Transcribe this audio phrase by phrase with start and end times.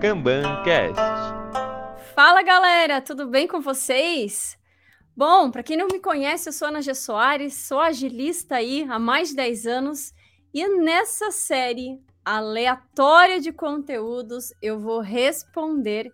[0.00, 0.96] KanbanCast.
[2.14, 4.58] Fala galera, tudo bem com vocês?
[5.14, 6.94] Bom, para quem não me conhece, eu sou Ana G.
[6.94, 10.14] Soares, sou agilista aí há mais de 10 anos
[10.54, 16.10] e nessa série aleatória de conteúdos eu vou responder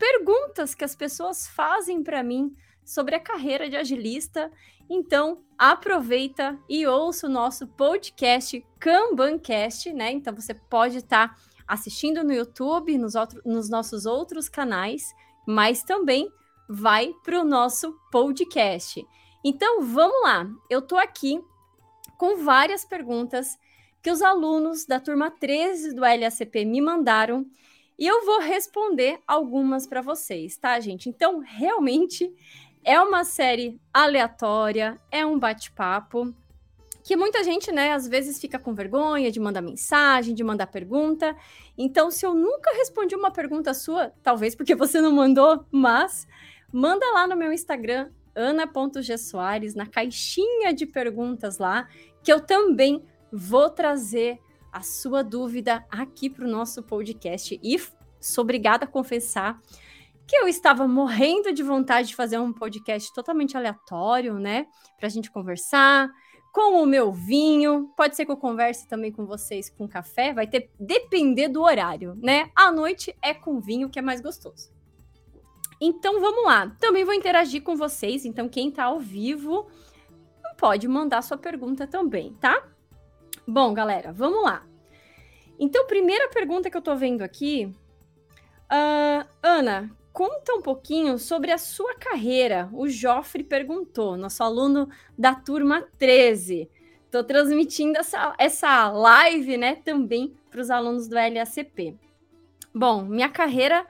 [0.00, 2.52] perguntas que as pessoas fazem para mim
[2.84, 4.50] sobre a carreira de agilista.
[4.90, 10.10] Então, aproveita e ouça o nosso podcast Kanbancast, né?
[10.10, 15.14] Então você pode estar tá assistindo no YouTube, nos, outro, nos nossos outros canais,
[15.46, 16.32] mas também
[16.68, 19.06] vai para o nosso podcast.
[19.44, 21.40] Então vamos lá, eu estou aqui
[22.16, 23.56] com várias perguntas
[24.02, 27.46] que os alunos da turma 13 do LACP me mandaram
[27.98, 31.08] e eu vou responder algumas para vocês, tá, gente?
[31.08, 32.32] Então, realmente
[32.84, 36.32] é uma série aleatória, é um bate-papo
[37.08, 41.34] que muita gente, né, às vezes fica com vergonha de mandar mensagem, de mandar pergunta.
[41.74, 46.28] Então, se eu nunca respondi uma pergunta sua, talvez porque você não mandou, mas
[46.70, 51.88] manda lá no meu Instagram, ana.gsoares, na caixinha de perguntas lá,
[52.22, 54.38] que eu também vou trazer
[54.70, 57.58] a sua dúvida aqui para o nosso podcast.
[57.62, 57.80] E
[58.20, 59.58] sou obrigada a confessar
[60.26, 64.66] que eu estava morrendo de vontade de fazer um podcast totalmente aleatório, né?
[64.98, 66.10] Para a gente conversar,
[66.58, 67.88] com o meu vinho.
[67.96, 72.18] Pode ser que eu converse também com vocês com café, vai ter depender do horário,
[72.20, 72.50] né?
[72.52, 74.72] À noite é com vinho que é mais gostoso.
[75.80, 76.76] Então vamos lá.
[76.80, 79.68] Também vou interagir com vocês, então quem tá ao vivo
[80.58, 82.60] pode mandar sua pergunta também, tá?
[83.46, 84.66] Bom, galera, vamos lá.
[85.60, 87.72] Então, primeira pergunta que eu tô vendo aqui,
[88.64, 92.68] uh, Ana, conta um pouquinho sobre a sua carreira.
[92.72, 96.68] O Joffre perguntou, nosso aluno da turma 13.
[97.04, 101.96] Estou transmitindo essa, essa live, né, também para os alunos do LACP.
[102.74, 103.86] Bom, minha carreira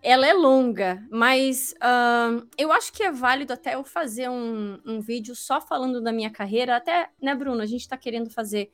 [0.00, 5.00] ela é longa, mas uh, eu acho que é válido até eu fazer um, um,
[5.00, 6.76] vídeo só falando da minha carreira.
[6.76, 7.60] Até, né, Bruno?
[7.60, 8.70] A gente está querendo fazer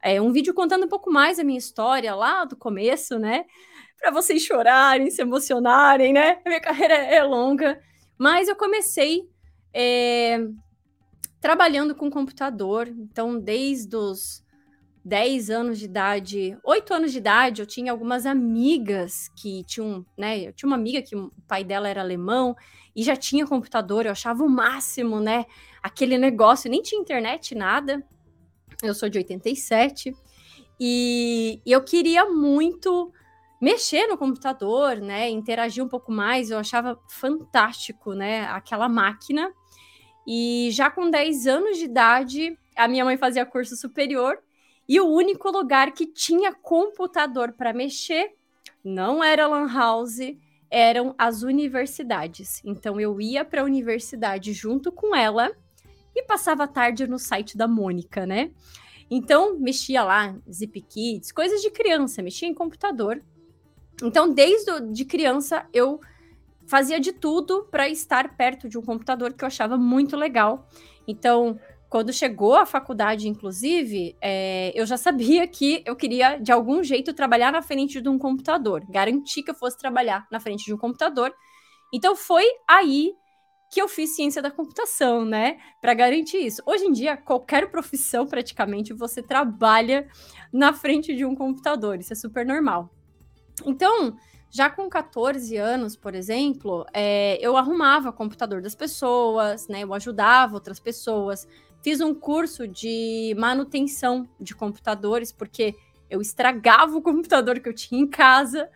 [0.00, 3.44] é, um vídeo contando um pouco mais a minha história lá do começo, né?
[3.98, 6.38] Para vocês chorarem, se emocionarem, né?
[6.44, 7.80] A minha carreira é longa,
[8.16, 9.28] mas eu comecei
[9.74, 10.38] é,
[11.40, 14.42] trabalhando com computador, então desde os
[15.04, 20.38] 10 anos de idade, 8 anos de idade, eu tinha algumas amigas que tinham, né?
[20.40, 22.54] Eu tinha uma amiga que o pai dela era alemão
[22.94, 25.46] e já tinha computador, eu achava o máximo, né?
[25.82, 28.04] Aquele negócio, nem tinha internet, nada.
[28.82, 30.14] Eu sou de 87
[30.78, 33.12] e, e eu queria muito
[33.60, 39.52] mexer no computador, né, interagir um pouco mais, eu achava fantástico, né, aquela máquina.
[40.26, 44.38] E já com 10 anos de idade, a minha mãe fazia curso superior
[44.88, 48.32] e o único lugar que tinha computador para mexer
[48.84, 50.18] não era lan house,
[50.70, 52.62] eram as universidades.
[52.64, 55.50] Então eu ia para a universidade junto com ela
[56.14, 58.50] e passava a tarde no site da Mônica, né?
[59.10, 63.22] Então mexia lá, Zip Kids, coisas de criança, mexia em computador
[64.02, 66.00] então, desde de criança, eu
[66.66, 70.68] fazia de tudo para estar perto de um computador que eu achava muito legal.
[71.06, 76.82] Então, quando chegou a faculdade, inclusive, é, eu já sabia que eu queria, de algum
[76.82, 80.74] jeito, trabalhar na frente de um computador, garantir que eu fosse trabalhar na frente de
[80.74, 81.34] um computador.
[81.92, 83.14] Então, foi aí
[83.70, 85.58] que eu fiz ciência da computação, né?
[85.80, 86.62] Para garantir isso.
[86.66, 90.06] Hoje em dia, qualquer profissão, praticamente, você trabalha
[90.52, 92.90] na frente de um computador, isso é super normal.
[93.66, 94.16] Então,
[94.50, 99.82] já com 14 anos, por exemplo, é, eu arrumava o computador das pessoas, né?
[99.82, 101.46] Eu ajudava outras pessoas.
[101.82, 105.74] Fiz um curso de manutenção de computadores, porque
[106.08, 108.70] eu estragava o computador que eu tinha em casa.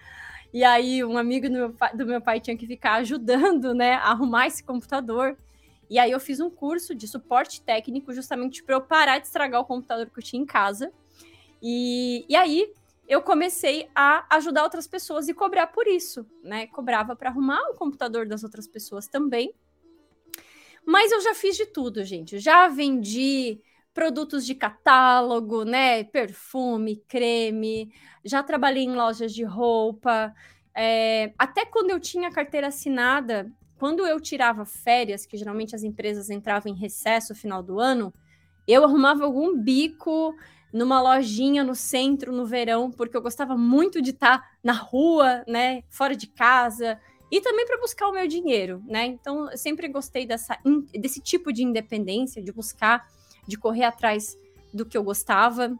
[0.52, 3.94] E aí, um amigo do meu, pai, do meu pai tinha que ficar ajudando, né,
[3.94, 5.36] a arrumar esse computador.
[5.88, 9.60] E aí, eu fiz um curso de suporte técnico justamente para eu parar de estragar
[9.62, 10.92] o computador que eu tinha em casa.
[11.62, 12.70] E, e aí,
[13.08, 16.66] eu comecei a ajudar outras pessoas e cobrar por isso, né?
[16.68, 19.54] Cobrava para arrumar o computador das outras pessoas também.
[20.84, 22.38] Mas eu já fiz de tudo, gente.
[22.38, 23.60] Já vendi
[23.92, 26.04] produtos de catálogo, né?
[26.04, 27.92] Perfume, creme.
[28.24, 30.32] Já trabalhei em lojas de roupa.
[30.74, 31.34] É...
[31.38, 36.72] até quando eu tinha carteira assinada, quando eu tirava férias, que geralmente as empresas entravam
[36.72, 38.14] em recesso no final do ano,
[38.66, 40.34] eu arrumava algum bico
[40.72, 45.44] numa lojinha no centro no verão, porque eu gostava muito de estar tá na rua,
[45.46, 46.98] né, fora de casa,
[47.30, 49.06] e também para buscar o meu dinheiro, né?
[49.06, 50.58] Então, eu sempre gostei dessa,
[50.92, 53.06] desse tipo de independência, de buscar,
[53.46, 54.36] de correr atrás
[54.72, 55.74] do que eu gostava.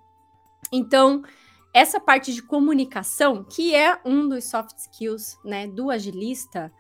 [0.73, 1.23] Então,
[1.75, 6.73] essa parte de comunicação, que é um dos soft skills, né, do agilista,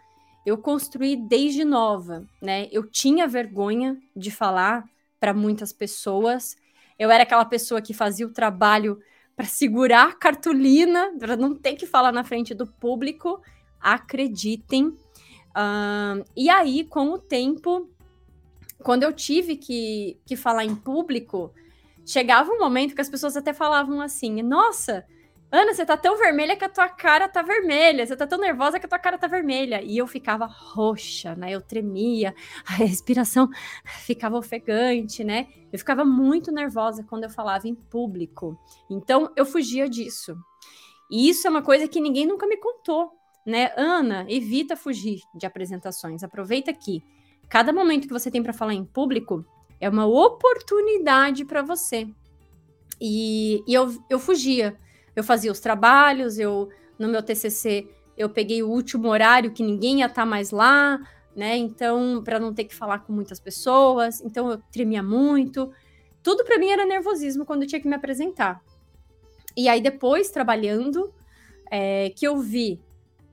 [0.44, 2.68] eu construí desde nova, né?
[2.72, 4.84] Eu tinha vergonha de falar
[5.20, 6.56] para muitas pessoas.
[7.02, 9.00] Eu era aquela pessoa que fazia o trabalho
[9.34, 13.42] para segurar a cartolina, para não ter que falar na frente do público.
[13.80, 14.86] Acreditem.
[14.86, 17.90] Uh, e aí, com o tempo,
[18.84, 21.52] quando eu tive que, que falar em público,
[22.06, 25.04] chegava um momento que as pessoas até falavam assim: Nossa,
[25.54, 28.80] Ana, você tá tão vermelha que a tua cara tá vermelha, você tá tão nervosa
[28.80, 29.82] que a tua cara tá vermelha.
[29.82, 31.50] E eu ficava roxa, né?
[31.50, 32.34] Eu tremia,
[32.66, 33.50] a respiração
[33.84, 35.48] ficava ofegante, né?
[35.70, 38.58] Eu ficava muito nervosa quando eu falava em público.
[38.88, 40.34] Então eu fugia disso.
[41.10, 43.12] E isso é uma coisa que ninguém nunca me contou,
[43.44, 43.72] né?
[43.76, 46.22] Ana, evita fugir de apresentações.
[46.22, 47.02] Aproveita aqui.
[47.50, 49.44] Cada momento que você tem para falar em público
[49.78, 52.08] é uma oportunidade para você.
[52.98, 54.78] E, e eu, eu fugia
[55.14, 56.68] eu fazia os trabalhos, eu
[56.98, 61.00] no meu TCC eu peguei o último horário que ninguém ia estar tá mais lá,
[61.34, 61.56] né?
[61.56, 65.72] Então, para não ter que falar com muitas pessoas, então eu tremia muito.
[66.22, 68.62] Tudo para mim era nervosismo quando eu tinha que me apresentar.
[69.56, 71.12] E aí depois trabalhando,
[71.70, 72.80] é, que eu vi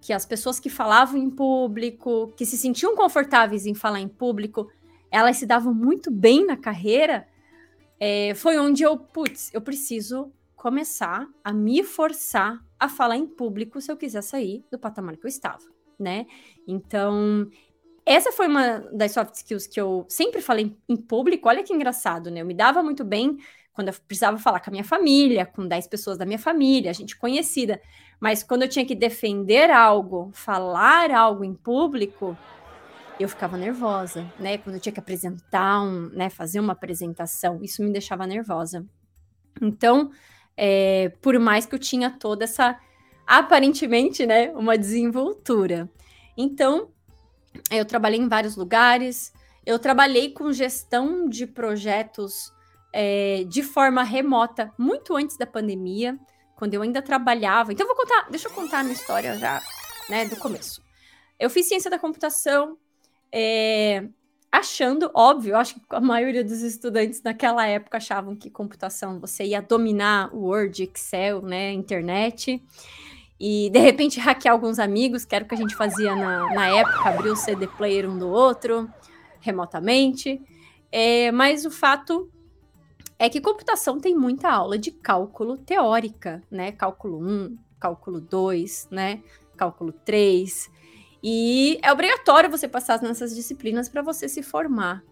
[0.01, 4.71] que as pessoas que falavam em público, que se sentiam confortáveis em falar em público,
[5.11, 7.27] elas se davam muito bem na carreira.
[7.99, 13.79] É, foi onde eu, putz, eu preciso começar a me forçar a falar em público
[13.79, 15.63] se eu quiser sair do patamar que eu estava,
[15.97, 16.25] né?
[16.67, 17.49] Então,
[18.05, 21.47] essa foi uma das soft skills que eu sempre falei em público.
[21.47, 22.41] Olha que engraçado, né?
[22.41, 23.37] Eu me dava muito bem
[23.71, 27.17] quando eu precisava falar com a minha família, com 10 pessoas da minha família, gente
[27.17, 27.81] conhecida.
[28.19, 32.37] Mas quando eu tinha que defender algo, falar algo em público,
[33.17, 34.57] eu ficava nervosa, né?
[34.57, 38.85] Quando eu tinha que apresentar um, né, fazer uma apresentação, isso me deixava nervosa.
[39.61, 40.11] Então,
[40.61, 42.77] é, por mais que eu tinha toda essa,
[43.25, 45.89] aparentemente, né, uma desenvoltura.
[46.37, 46.89] Então,
[47.71, 49.31] eu trabalhei em vários lugares,
[49.65, 52.53] eu trabalhei com gestão de projetos
[52.91, 56.19] é, de forma remota, muito antes da pandemia,
[56.57, 57.71] quando eu ainda trabalhava.
[57.71, 59.63] Então, vou contar, deixa eu contar a minha história já,
[60.09, 60.83] né, do começo.
[61.39, 62.77] Eu fiz ciência da computação,
[63.31, 64.09] é,
[64.51, 69.61] achando, óbvio, acho que a maioria dos estudantes naquela época achavam que computação você ia
[69.61, 72.61] dominar o Word, Excel, né, internet,
[73.39, 76.67] e de repente hackear alguns amigos, que era o que a gente fazia na, na
[76.67, 78.89] época, abrir o CD player um do outro,
[79.39, 80.41] remotamente.
[80.91, 82.29] É, mas o fato
[83.17, 86.71] é que computação tem muita aula de cálculo teórica, né?
[86.71, 89.21] Cálculo 1, cálculo 2, né?
[89.55, 90.71] Cálculo 3.
[91.21, 95.03] E é obrigatório você passar nessas disciplinas para você se formar.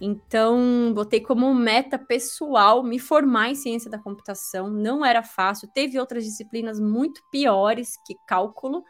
[0.00, 4.68] Então, botei como meta pessoal me formar em ciência da computação.
[4.68, 5.68] Não era fácil.
[5.72, 8.84] Teve outras disciplinas muito piores que cálculo,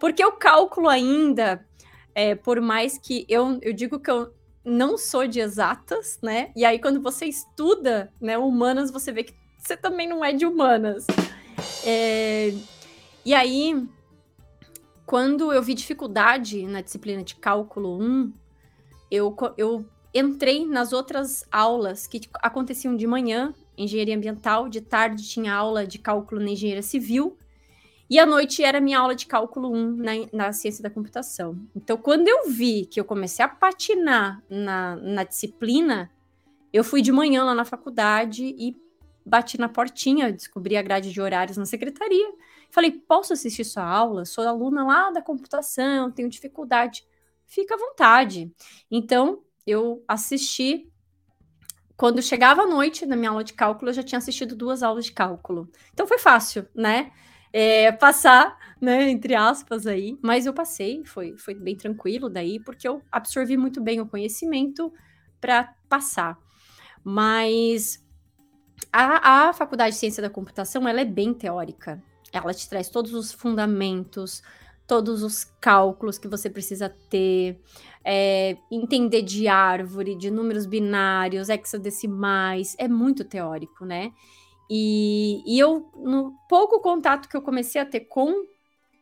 [0.00, 1.66] porque o cálculo ainda,
[2.14, 4.32] é, por mais que eu, eu digo que eu
[4.64, 6.50] não sou de exatas, né?
[6.56, 10.46] E aí, quando você estuda né, humanas, você vê que você também não é de
[10.46, 11.06] humanas.
[11.84, 12.54] É,
[13.22, 13.86] e aí,
[15.06, 18.32] quando eu vi dificuldade na disciplina de cálculo 1,
[19.10, 25.52] eu, eu entrei nas outras aulas que aconteciam de manhã, engenharia ambiental, de tarde tinha
[25.52, 27.36] aula de cálculo na engenharia civil,
[28.08, 31.58] e à noite era minha aula de cálculo 1 na, na ciência da computação.
[31.74, 36.10] Então, quando eu vi que eu comecei a patinar na, na disciplina,
[36.72, 38.76] eu fui de manhã lá na faculdade e
[39.24, 42.30] bati na portinha, descobri a grade de horários na secretaria
[42.74, 44.24] Falei, posso assistir sua aula?
[44.24, 47.06] Sou aluna lá da computação, tenho dificuldade.
[47.46, 48.52] Fica à vontade.
[48.90, 50.90] Então, eu assisti.
[51.96, 55.04] Quando chegava à noite na minha aula de cálculo, eu já tinha assistido duas aulas
[55.04, 55.70] de cálculo.
[55.92, 57.12] Então foi fácil, né?
[57.52, 62.88] É, passar, né, entre aspas aí, mas eu passei, foi, foi bem tranquilo daí, porque
[62.88, 64.92] eu absorvi muito bem o conhecimento
[65.40, 66.36] para passar.
[67.04, 68.04] Mas
[68.92, 72.02] a, a faculdade de ciência da computação, ela é bem teórica,
[72.36, 74.42] ela te traz todos os fundamentos,
[74.86, 77.60] todos os cálculos que você precisa ter,
[78.04, 84.12] é, entender de árvore, de números binários, hexadecimais, é muito teórico, né?
[84.70, 88.44] E, e eu, no pouco contato que eu comecei a ter com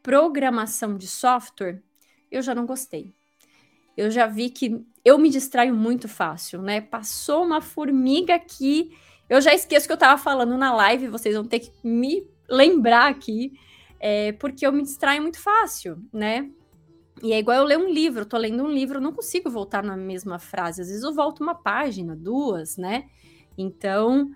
[0.03, 1.83] programação de software,
[2.31, 3.12] eu já não gostei.
[3.97, 6.81] Eu já vi que eu me distraio muito fácil, né?
[6.81, 8.97] Passou uma formiga aqui,
[9.29, 13.09] eu já esqueço que eu estava falando na live, vocês vão ter que me lembrar
[13.09, 13.53] aqui,
[13.99, 16.51] é, porque eu me distraio muito fácil, né?
[17.23, 19.83] E é igual eu ler um livro, eu tô lendo um livro, não consigo voltar
[19.83, 20.83] na mesma frase.
[20.83, 23.05] Às vezes eu volto uma página, duas, né?
[23.57, 24.31] Então,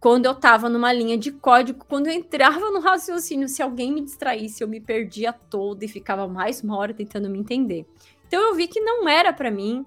[0.00, 4.00] quando eu estava numa linha de código, quando eu entrava no raciocínio, se alguém me
[4.00, 7.86] distraísse, eu me perdia toda e ficava mais uma hora tentando me entender.
[8.26, 9.84] Então eu vi que não era para mim.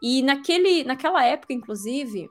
[0.00, 2.30] E naquele, naquela época, inclusive,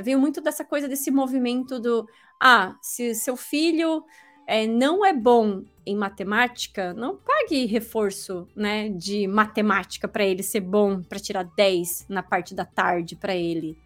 [0.00, 2.08] veio muito dessa coisa desse movimento do
[2.40, 4.04] ah, se seu filho
[4.46, 10.60] é, não é bom em matemática, não pague reforço, né, de matemática para ele ser
[10.60, 13.78] bom, para tirar 10 na parte da tarde para ele.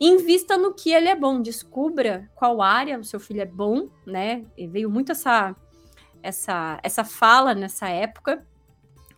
[0.00, 4.44] Invista no que ele é bom, descubra qual área o seu filho é bom, né?
[4.56, 5.54] E veio muito essa
[6.22, 8.44] essa essa fala nessa época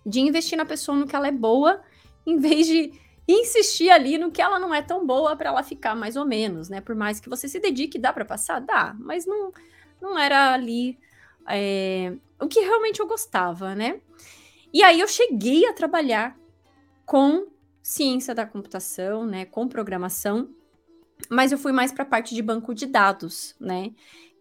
[0.04, 1.80] de investir na pessoa no que ela é boa,
[2.26, 2.92] em vez de
[3.28, 6.68] insistir ali no que ela não é tão boa para ela ficar mais ou menos,
[6.68, 6.80] né?
[6.80, 9.52] Por mais que você se dedique, dá para passar, dá, mas não
[10.00, 10.98] não era ali
[11.48, 14.00] é, o que realmente eu gostava, né?
[14.72, 16.36] E aí eu cheguei a trabalhar
[17.04, 17.46] com
[17.82, 20.50] ciência da computação, né, com programação,
[21.30, 23.92] mas eu fui mais para a parte de banco de dados, né?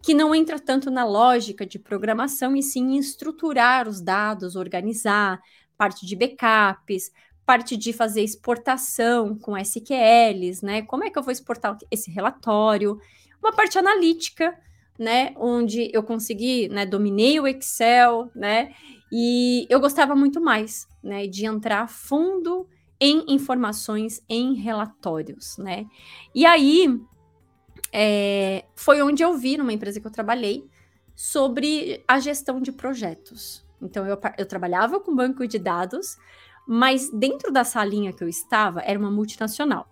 [0.02, 5.40] Que não entra tanto na lógica de programação e sim em estruturar os dados, organizar,
[5.76, 7.12] parte de backups,
[7.46, 10.82] parte de fazer exportação com SQLs, né?
[10.82, 12.98] Como é que eu vou exportar esse relatório?
[13.40, 14.58] Uma parte analítica,
[14.98, 18.74] né, onde eu consegui, né, dominei o Excel, né,
[19.12, 22.66] e eu gostava muito mais, né, de entrar fundo
[22.98, 25.84] em informações, em relatórios, né.
[26.34, 26.98] E aí
[27.92, 30.64] é, foi onde eu vi numa empresa que eu trabalhei
[31.14, 33.64] sobre a gestão de projetos.
[33.80, 36.16] Então eu, eu trabalhava com banco de dados,
[36.66, 39.86] mas dentro da salinha que eu estava era uma multinacional.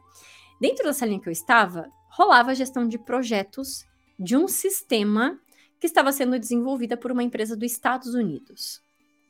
[0.61, 3.85] Dentro da salinha que eu estava rolava a gestão de projetos
[4.19, 5.39] de um sistema
[5.81, 8.81] que estava sendo desenvolvida por uma empresa dos Estados Unidos.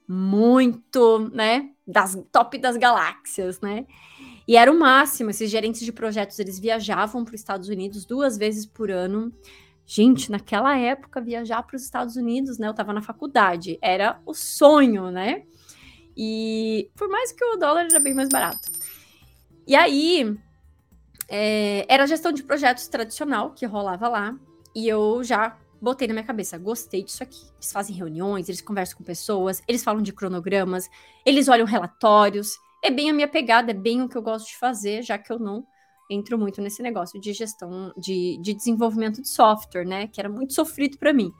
[0.06, 1.70] Muito, né?
[1.86, 3.86] Das top das galáxias, né?
[4.46, 5.30] E era o máximo.
[5.30, 9.32] Esses gerentes de projetos eles viajavam para os Estados Unidos duas vezes por ano.
[9.86, 12.66] Gente, naquela época, viajar para os Estados Unidos, né?
[12.66, 15.44] Eu estava na faculdade, era o sonho, né?
[16.16, 18.70] E por mais que o dólar era bem mais barato.
[19.66, 20.36] E aí,
[21.28, 24.36] é, era gestão de projetos tradicional que rolava lá.
[24.74, 27.40] E eu já botei na minha cabeça, gostei disso aqui.
[27.56, 30.88] Eles fazem reuniões, eles conversam com pessoas, eles falam de cronogramas,
[31.24, 32.52] eles olham relatórios.
[32.82, 35.32] É bem a minha pegada, é bem o que eu gosto de fazer, já que
[35.32, 35.66] eu não
[36.10, 40.06] entro muito nesse negócio de gestão, de, de desenvolvimento de software, né?
[40.06, 41.32] Que era muito sofrido para mim.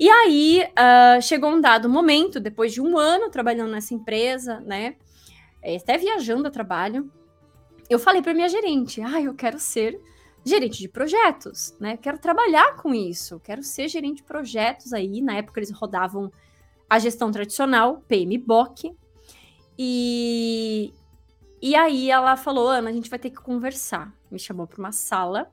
[0.00, 4.96] E aí, uh, chegou um dado momento, depois de um ano trabalhando nessa empresa, né?
[5.60, 7.12] É, até viajando a trabalho,
[7.86, 10.00] eu falei para minha gerente: ah, eu quero ser
[10.42, 11.98] gerente de projetos, né?
[11.98, 15.20] Quero trabalhar com isso, quero ser gerente de projetos aí.
[15.20, 16.32] Na época eles rodavam
[16.88, 18.96] a gestão tradicional, PMBOK.
[19.78, 20.94] E,
[21.60, 24.10] e aí ela falou: Ana, a gente vai ter que conversar.
[24.30, 25.50] Me chamou para uma sala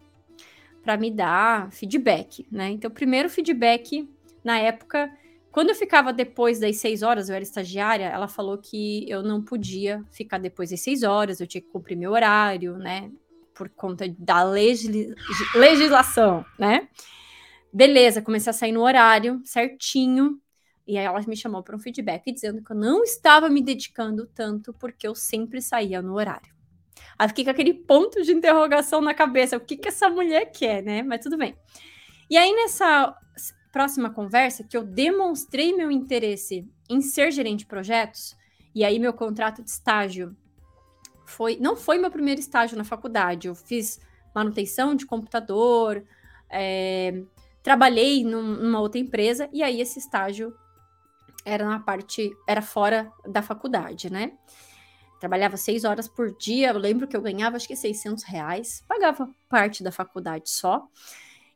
[0.82, 2.70] para me dar feedback, né?
[2.70, 4.08] Então, primeiro feedback
[4.48, 5.12] na época,
[5.52, 9.44] quando eu ficava depois das seis horas, eu era estagiária, ela falou que eu não
[9.44, 13.12] podia ficar depois das seis horas, eu tinha que cumprir meu horário, né?
[13.58, 15.16] por conta da legis
[15.56, 16.88] legislação, né?
[17.74, 20.40] Beleza, comecei a sair no horário certinho.
[20.86, 24.26] E aí ela me chamou para um feedback dizendo que eu não estava me dedicando
[24.28, 26.56] tanto porque eu sempre saía no horário.
[27.20, 29.58] Aí fiquei com aquele ponto de interrogação na cabeça.
[29.58, 31.02] O que, que essa mulher quer, né?
[31.02, 31.56] Mas tudo bem.
[32.30, 33.16] E aí, nessa
[33.78, 38.36] próxima conversa, que eu demonstrei meu interesse em ser gerente de projetos,
[38.74, 40.36] e aí meu contrato de estágio
[41.28, 43.48] foi não foi meu primeiro estágio na faculdade.
[43.48, 44.00] Eu fiz
[44.34, 46.04] manutenção de computador,
[46.50, 47.22] é,
[47.62, 50.52] trabalhei num, numa outra empresa e aí esse estágio
[51.46, 54.32] era na parte era fora da faculdade, né?
[55.20, 56.70] Trabalhava seis horas por dia.
[56.70, 60.88] Eu lembro que eu ganhava acho que 600 reais, pagava parte da faculdade só.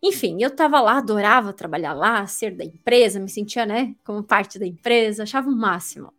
[0.03, 4.58] Enfim, eu tava lá, adorava trabalhar lá, ser da empresa, me sentia, né, como parte
[4.58, 6.12] da empresa, achava o máximo.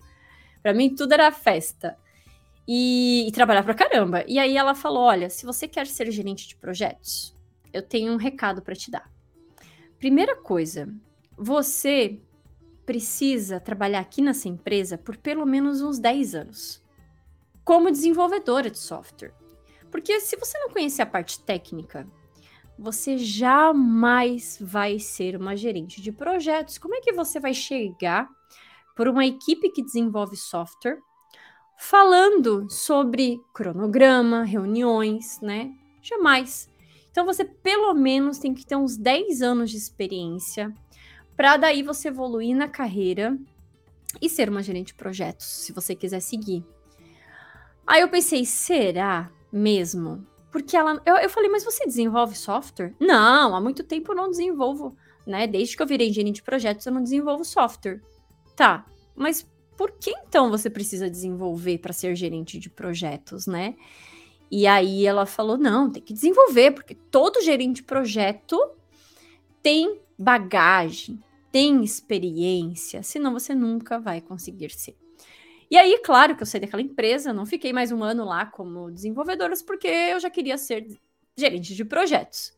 [0.62, 1.96] Para mim, tudo era festa
[2.66, 4.24] e, e trabalhar pra caramba.
[4.28, 7.36] E aí ela falou: olha, se você quer ser gerente de projetos,
[7.72, 9.10] eu tenho um recado para te dar.
[9.98, 10.88] Primeira coisa,
[11.36, 12.20] você
[12.86, 16.82] precisa trabalhar aqui nessa empresa por pelo menos uns 10 anos,
[17.64, 19.34] como desenvolvedora de software.
[19.90, 22.06] Porque se você não conhecer a parte técnica,
[22.79, 26.79] você jamais vai ser uma gerente de projetos.
[26.79, 28.29] Como é que você vai chegar
[28.97, 30.99] por uma equipe que desenvolve software
[31.79, 35.73] falando sobre cronograma, reuniões, né?
[36.02, 36.71] Jamais.
[37.11, 40.73] Então você pelo menos tem que ter uns 10 anos de experiência
[41.37, 43.38] para daí você evoluir na carreira
[44.21, 46.64] e ser uma gerente de projetos, se você quiser seguir.
[47.87, 50.26] Aí eu pensei, será mesmo?
[50.52, 51.02] Porque ela.
[51.06, 52.94] Eu, eu falei, mas você desenvolve software?
[53.00, 54.94] Não, há muito tempo eu não desenvolvo,
[55.26, 55.47] né?
[55.47, 58.02] Desde que eu virei engenheiro de projetos, eu não desenvolvo software.
[58.54, 58.85] Tá,
[59.16, 63.75] mas por que então você precisa desenvolver para ser gerente de projetos, né?
[64.50, 68.61] E aí ela falou: não, tem que desenvolver, porque todo gerente de projeto
[69.62, 71.18] tem bagagem,
[71.50, 75.01] tem experiência, senão você nunca vai conseguir ser.
[75.73, 78.91] E aí, claro que eu saí daquela empresa, não fiquei mais um ano lá como
[78.91, 80.87] desenvolvedora, porque eu já queria ser
[81.35, 82.52] gerente de projetos.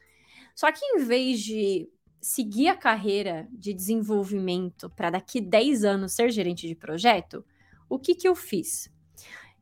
[0.52, 1.88] Só que em vez de
[2.20, 7.44] seguir a carreira de desenvolvimento para daqui 10 anos ser gerente de projeto,
[7.88, 8.92] o que, que eu fiz?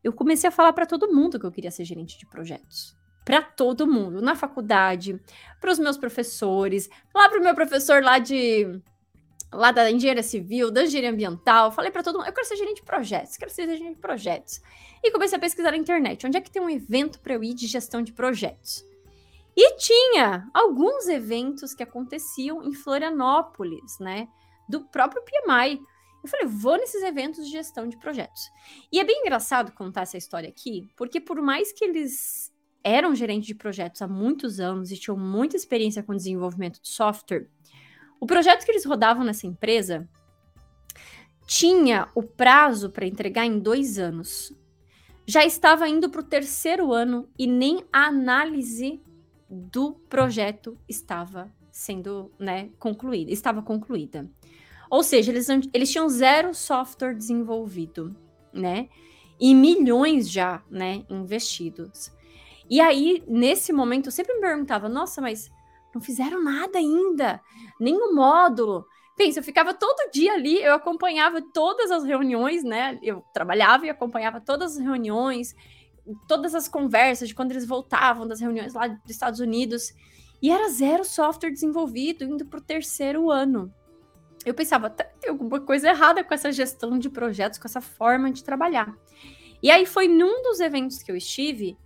[0.03, 2.97] Eu comecei a falar para todo mundo que eu queria ser gerente de projetos.
[3.23, 5.21] Para todo mundo, na faculdade,
[5.61, 8.81] para os meus professores, lá para o meu professor lá de
[9.53, 12.77] lá da engenharia civil, da engenharia ambiental, falei para todo mundo, eu quero ser gerente
[12.77, 14.61] de projetos, quero ser gerente de projetos.
[15.03, 17.55] E comecei a pesquisar na internet, onde é que tem um evento para eu ir
[17.55, 18.85] de gestão de projetos.
[19.57, 24.27] E tinha alguns eventos que aconteciam em Florianópolis, né,
[24.69, 25.81] do próprio PMI.
[26.25, 28.43] Eu falei, vou nesses eventos de gestão de projetos.
[28.91, 32.51] E é bem engraçado contar essa história aqui, porque por mais que eles
[32.85, 37.49] eram gerentes de projetos há muitos anos e tinham muita experiência com desenvolvimento de software,
[38.23, 40.09] o projeto que eles rodavam nessa empresa
[41.45, 44.57] tinha o prazo para entregar em dois anos.
[45.27, 49.03] Já estava indo para o terceiro ano e nem a análise
[49.51, 54.31] do projeto estava sendo né, concluída, estava concluída.
[54.89, 58.15] Ou seja, eles, eles tinham zero software desenvolvido,
[58.53, 58.89] né?
[59.41, 62.13] E milhões já, né, investidos.
[62.71, 65.51] E aí, nesse momento, eu sempre me perguntava, nossa, mas
[65.95, 67.41] não fizeram nada ainda,
[67.81, 68.87] o módulo.
[69.17, 72.99] Pensa, eu ficava todo dia ali, eu acompanhava todas as reuniões, né?
[73.03, 75.55] Eu trabalhava e acompanhava todas as reuniões,
[76.27, 79.93] todas as conversas de quando eles voltavam das reuniões lá dos Estados Unidos.
[80.41, 83.73] E era zero software desenvolvido, indo para o terceiro ano.
[84.45, 88.33] Eu pensava, tá, tem alguma coisa errada com essa gestão de projetos, com essa forma
[88.33, 88.93] de trabalhar.
[89.63, 91.77] E aí foi num dos eventos que eu estive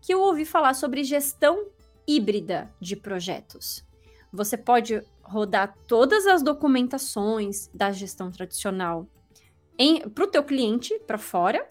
[0.00, 1.66] que eu ouvi falar sobre gestão
[2.06, 3.84] híbrida de projetos.
[4.32, 9.08] Você pode rodar todas as documentações da gestão tradicional
[10.14, 11.68] para o teu cliente, para fora,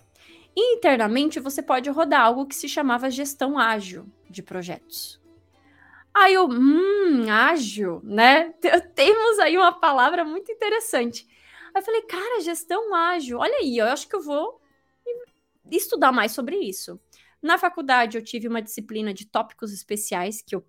[0.56, 5.22] e internamente você pode rodar algo que se chamava gestão ágil de projetos.
[6.14, 8.54] Aí eu, hum, ágil, né?
[8.96, 11.28] Temos aí uma palavra muito interessante.
[11.74, 14.62] Aí eu falei, cara, gestão ágil, olha aí, eu acho que eu vou
[15.70, 17.00] estudar mais sobre isso.
[17.46, 20.66] Na faculdade, eu tive uma disciplina de tópicos especiais, que eu,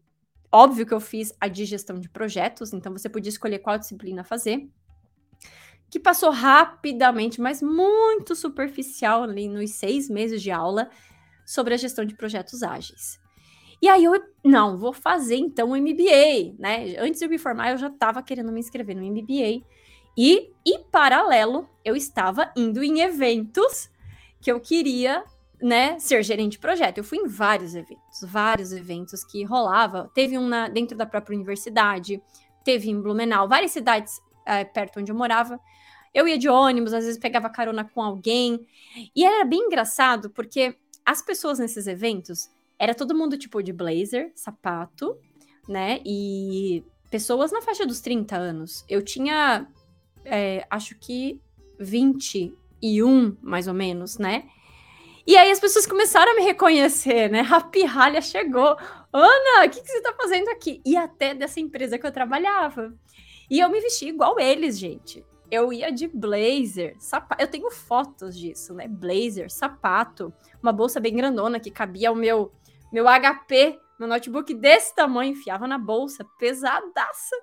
[0.52, 4.22] óbvio que eu fiz a de gestão de projetos, então você podia escolher qual disciplina
[4.22, 4.68] fazer.
[5.90, 10.90] Que passou rapidamente, mas muito superficial ali nos seis meses de aula
[11.46, 13.18] sobre a gestão de projetos ágeis.
[13.80, 14.12] E aí eu,
[14.44, 16.94] não, vou fazer então um MBA, né?
[16.98, 19.64] Antes de eu me formar, eu já estava querendo me inscrever no MBA.
[20.14, 23.88] E, em paralelo, eu estava indo em eventos
[24.42, 25.24] que eu queria
[25.66, 26.98] né, ser gerente de projeto.
[26.98, 30.08] Eu fui em vários eventos, vários eventos que rolava.
[30.14, 32.22] Teve um na, dentro da própria universidade,
[32.62, 35.58] teve em Blumenau, várias cidades é, perto onde eu morava.
[36.14, 38.64] Eu ia de ônibus, às vezes pegava carona com alguém.
[39.14, 42.48] E era bem engraçado, porque as pessoas nesses eventos,
[42.78, 45.18] era todo mundo tipo de blazer, sapato,
[45.68, 46.00] né?
[46.06, 48.84] E pessoas na faixa dos 30 anos.
[48.88, 49.66] Eu tinha,
[50.24, 51.40] é, acho que
[51.80, 54.48] 21, mais ou menos, né?
[55.26, 57.44] E aí as pessoas começaram a me reconhecer, né?
[57.50, 58.76] A pirralha chegou.
[59.12, 60.80] Ana, o que, que você tá fazendo aqui?
[60.86, 62.94] E até dessa empresa que eu trabalhava.
[63.50, 65.24] E eu me vesti igual eles, gente.
[65.50, 67.42] Eu ia de blazer, sapato.
[67.42, 68.86] Eu tenho fotos disso, né?
[68.86, 72.52] Blazer, sapato, uma bolsa bem grandona que cabia o meu,
[72.92, 77.36] meu HP, meu notebook desse tamanho, enfiava na bolsa, pesadaça.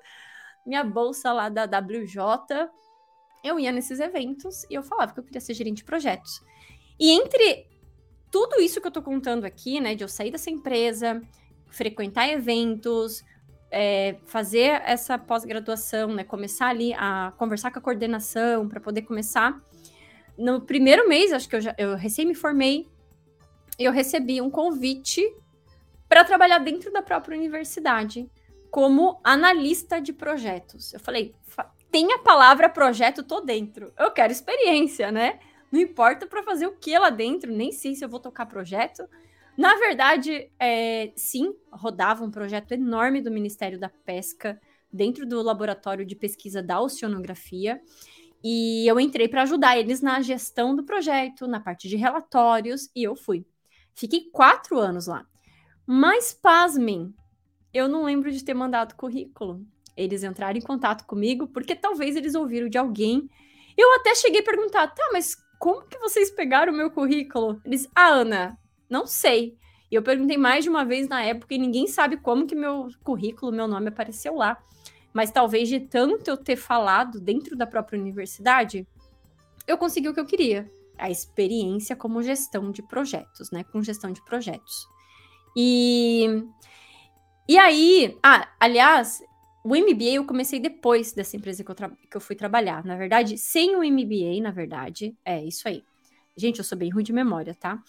[0.66, 2.70] Minha bolsa lá da WJ.
[3.44, 6.42] Eu ia nesses eventos e eu falava que eu queria ser gerente de projetos.
[6.98, 7.73] E entre
[8.34, 11.22] tudo isso que eu tô contando aqui, né, de eu sair dessa empresa,
[11.68, 13.24] frequentar eventos,
[13.70, 19.62] é, fazer essa pós-graduação, né, começar ali a conversar com a coordenação para poder começar.
[20.36, 22.88] No primeiro mês, acho que eu, já, eu recém me formei,
[23.78, 25.22] eu recebi um convite
[26.10, 28.28] para trabalhar dentro da própria universidade
[28.72, 30.92] como analista de projetos.
[30.92, 31.36] Eu falei,
[31.92, 33.94] tem a palavra projeto, tô dentro.
[33.96, 35.40] Eu quero experiência, né?
[35.74, 39.10] Não importa para fazer o que lá dentro, nem sei se eu vou tocar projeto.
[39.58, 46.06] Na verdade, é, sim, rodava um projeto enorme do Ministério da Pesca dentro do laboratório
[46.06, 47.82] de pesquisa da oceanografia.
[48.44, 53.02] E eu entrei para ajudar eles na gestão do projeto, na parte de relatórios, e
[53.02, 53.44] eu fui.
[53.96, 55.26] Fiquei quatro anos lá.
[55.88, 57.12] Mas, pasmem,
[57.74, 59.66] eu não lembro de ter mandado currículo.
[59.98, 63.28] Eles entraram em contato comigo porque talvez eles ouviram de alguém.
[63.76, 67.62] Eu até cheguei a perguntar, tá, mas como que vocês pegaram o meu currículo?
[67.64, 69.58] Eles, ah, Ana, não sei.
[69.90, 72.90] E eu perguntei mais de uma vez na época e ninguém sabe como que meu
[73.02, 74.62] currículo, meu nome apareceu lá.
[75.14, 78.86] Mas talvez de tanto eu ter falado dentro da própria universidade,
[79.66, 80.70] eu consegui o que eu queria.
[80.98, 83.64] A experiência como gestão de projetos, né?
[83.64, 84.86] Com gestão de projetos.
[85.56, 86.44] E,
[87.48, 89.24] e aí, ah, aliás,
[89.64, 92.84] o MBA eu comecei depois dessa empresa que eu, que eu fui trabalhar.
[92.84, 95.84] Na verdade, sem o MBA, na verdade, é isso aí.
[96.36, 97.82] Gente, eu sou bem ruim de memória, tá?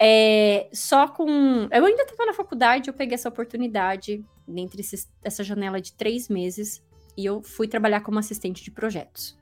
[0.00, 1.68] É, só com.
[1.70, 6.28] Eu ainda estava na faculdade, eu peguei essa oportunidade, dentre esses, essa janela de três
[6.28, 6.82] meses,
[7.16, 9.38] e eu fui trabalhar como assistente de projetos.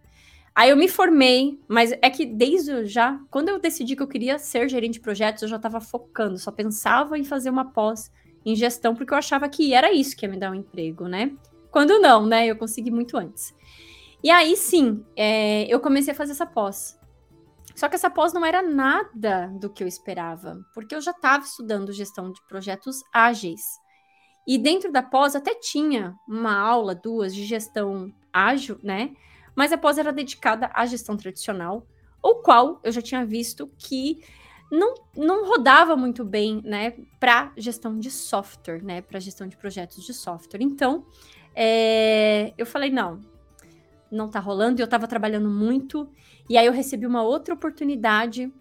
[0.55, 4.39] Aí eu me formei, mas é que desde já, quando eu decidi que eu queria
[4.39, 8.11] ser gerente de projetos, eu já estava focando, só pensava em fazer uma pós
[8.47, 11.37] em gestão, porque eu achava que era isso que ia me dar um emprego, né?
[11.69, 12.47] Quando não, né?
[12.47, 13.53] Eu consegui muito antes.
[14.23, 16.97] E aí sim, é, eu comecei a fazer essa pós.
[17.75, 21.45] Só que essa pós não era nada do que eu esperava, porque eu já estava
[21.45, 23.61] estudando gestão de projetos ágeis.
[24.47, 29.15] E dentro da pós até tinha uma aula, duas, de gestão ágil, né?
[29.57, 31.85] Mas a pós era dedicada à gestão tradicional,
[32.23, 34.21] o qual eu já tinha visto que
[34.71, 40.05] não, não rodava muito bem, né, para gestão de software, né, para gestão de projetos
[40.05, 40.63] de software.
[40.63, 41.07] Então,
[41.55, 43.21] é, eu falei, não,
[44.11, 46.11] não tá rolando, e eu tava trabalhando muito,
[46.49, 48.53] e aí eu recebi uma outra oportunidade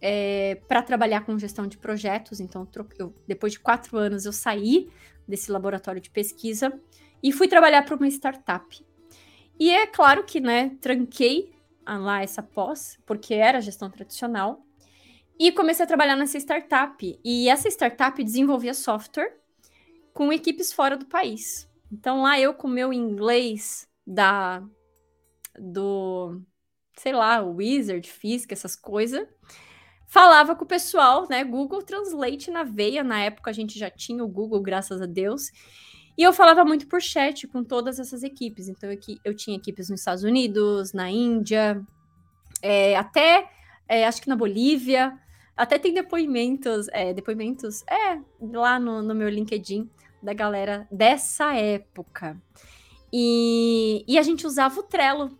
[0.00, 2.38] é, para trabalhar com gestão de projetos.
[2.40, 4.90] Então, eu, depois de quatro anos, eu saí
[5.26, 6.78] desse laboratório de pesquisa
[7.22, 8.84] e fui trabalhar para uma startup.
[9.58, 11.54] E é claro que, né, tranquei
[11.86, 14.63] lá essa pós, porque era gestão tradicional,
[15.38, 17.20] e comecei a trabalhar nessa startup.
[17.24, 19.36] E essa startup desenvolvia software
[20.12, 21.68] com equipes fora do país.
[21.90, 24.62] Então lá eu com meu inglês da
[25.58, 26.40] do
[26.96, 29.26] sei lá, Wizard, Física, essas coisas.
[30.06, 31.42] Falava com o pessoal, né?
[31.42, 33.02] Google Translate na veia.
[33.02, 35.50] Na época a gente já tinha o Google, graças a Deus.
[36.16, 38.68] E eu falava muito por chat com todas essas equipes.
[38.68, 41.84] Então eu, eu tinha equipes nos Estados Unidos, na Índia,
[42.62, 43.50] é, até
[43.88, 45.18] é, acho que na Bolívia.
[45.56, 49.88] Até tem depoimentos, é, depoimentos, é, lá no, no meu LinkedIn
[50.22, 52.40] da galera dessa época.
[53.12, 55.38] E, e a gente usava o Trello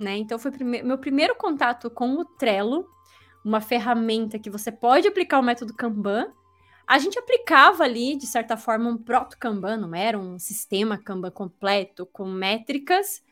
[0.00, 0.16] né?
[0.16, 2.88] Então foi prime meu primeiro contato com o Trello,
[3.44, 6.32] uma ferramenta que você pode aplicar o método Kanban.
[6.86, 12.04] A gente aplicava ali, de certa forma, um proto-Kanban, não era um sistema Kanban completo
[12.06, 13.22] com métricas.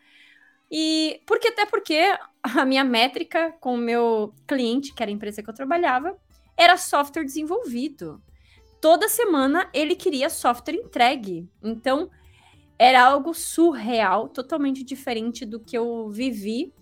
[0.70, 5.42] E porque até porque a minha métrica com o meu cliente, que era a empresa
[5.42, 6.16] que eu trabalhava,
[6.56, 8.22] era software desenvolvido.
[8.80, 11.48] Toda semana ele queria software entregue.
[11.62, 12.10] Então,
[12.78, 16.72] era algo surreal, totalmente diferente do que eu vivi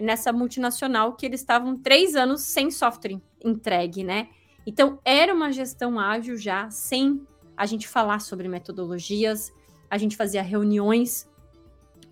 [0.00, 4.28] nessa multinacional, que eles estavam três anos sem software entregue, né?
[4.66, 7.26] Então, era uma gestão ágil já, sem
[7.56, 9.52] a gente falar sobre metodologias,
[9.90, 11.28] a gente fazia reuniões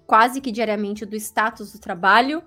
[0.08, 2.42] quase que diariamente do status do trabalho,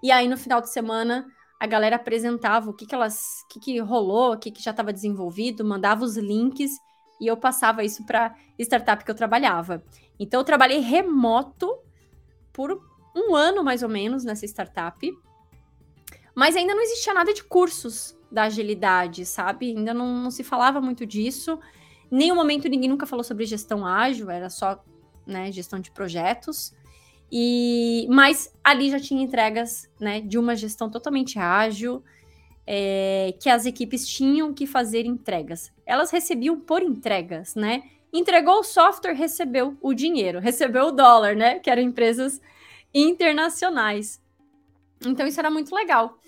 [0.00, 1.26] e aí no final de semana
[1.58, 4.70] a galera apresentava o que, que elas, o que, que rolou, o que, que já
[4.70, 6.70] estava desenvolvido, mandava os links
[7.20, 9.82] e eu passava isso para startup que eu trabalhava.
[10.18, 11.76] Então, eu trabalhei remoto
[12.52, 12.80] por
[13.14, 15.12] um ano mais ou menos nessa startup,
[16.32, 19.76] mas ainda não existia nada de cursos da agilidade, sabe?
[19.76, 21.58] Ainda não, não se falava muito disso.
[22.08, 24.82] Nenhum momento ninguém nunca falou sobre gestão ágil, era só
[25.26, 26.72] né, gestão de projetos.
[27.32, 32.02] E mas ali já tinha entregas né, de uma gestão totalmente ágil
[32.66, 35.72] é, que as equipes tinham que fazer entregas.
[35.86, 37.82] Elas recebiam por entregas, né?
[38.12, 41.58] Entregou o software, recebeu o dinheiro, recebeu o dólar, né?
[41.58, 42.40] Que eram empresas
[42.94, 44.20] internacionais.
[45.04, 46.18] Então isso era muito legal.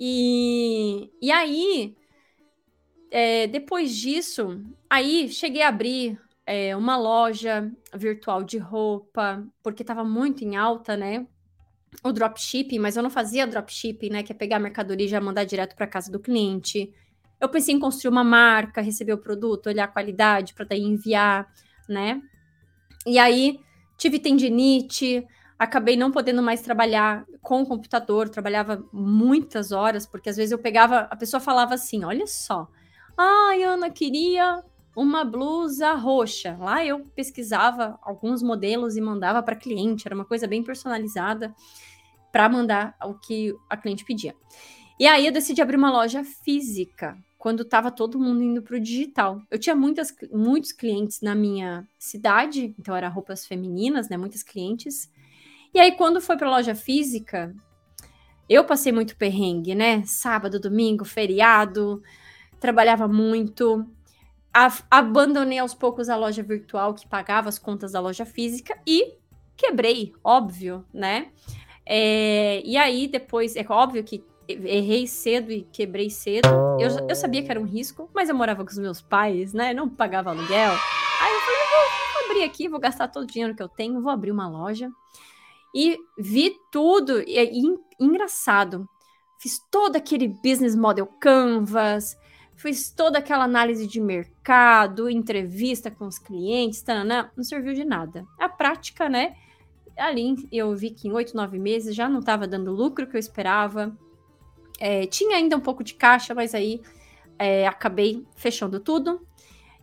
[0.00, 1.96] E, e aí,
[3.10, 10.02] é, depois disso, aí cheguei a abrir é, uma loja virtual de roupa, porque estava
[10.02, 11.26] muito em alta, né?
[12.02, 14.22] o dropshipping, mas eu não fazia dropshipping, né?
[14.22, 16.92] Que é pegar a mercadoria e já mandar direto para casa do cliente.
[17.40, 21.48] Eu pensei em construir uma marca, receber o produto, olhar a qualidade para daí enviar,
[21.88, 22.20] né?
[23.06, 23.60] E aí
[23.96, 25.26] tive tendinite,
[25.58, 30.58] acabei não podendo mais trabalhar com o computador, trabalhava muitas horas, porque às vezes eu
[30.58, 32.68] pegava, a pessoa falava assim: olha só,
[33.16, 34.62] ai, Ana, queria
[34.96, 36.56] uma blusa roxa.
[36.58, 41.54] Lá eu pesquisava alguns modelos e mandava para cliente, era uma coisa bem personalizada
[42.32, 44.34] para mandar o que a cliente pedia.
[44.98, 48.80] E aí eu decidi abrir uma loja física quando estava todo mundo indo para o
[48.80, 49.40] digital.
[49.48, 54.16] Eu tinha muitas, muitos clientes na minha cidade, então era roupas femininas, né?
[54.16, 55.08] Muitas clientes.
[55.72, 57.54] E aí, quando foi para a loja física,
[58.48, 60.02] eu passei muito perrengue, né?
[60.04, 62.02] Sábado, domingo, feriado,
[62.58, 63.86] trabalhava muito.
[64.90, 69.18] Abandonei aos poucos a loja virtual que pagava as contas da loja física e
[69.56, 71.30] quebrei, óbvio, né?
[71.84, 76.48] É, e aí, depois, é óbvio que errei cedo e quebrei cedo.
[76.78, 79.74] Eu, eu sabia que era um risco, mas eu morava com os meus pais, né?
[79.74, 80.70] Não pagava aluguel.
[80.70, 84.00] Aí eu falei, vou, vou abrir aqui, vou gastar todo o dinheiro que eu tenho,
[84.00, 84.90] vou abrir uma loja.
[85.74, 88.88] E vi tudo, e, e engraçado.
[89.38, 92.16] Fiz todo aquele business model canvas,
[92.58, 98.26] fiz toda aquela análise de mercado, entrevista com os clientes, tanana, não serviu de nada.
[98.36, 99.36] A prática, né?
[99.96, 103.20] Ali eu vi que em oito, nove meses já não estava dando lucro que eu
[103.20, 103.96] esperava.
[104.80, 106.82] É, tinha ainda um pouco de caixa, mas aí
[107.38, 109.24] é, acabei fechando tudo.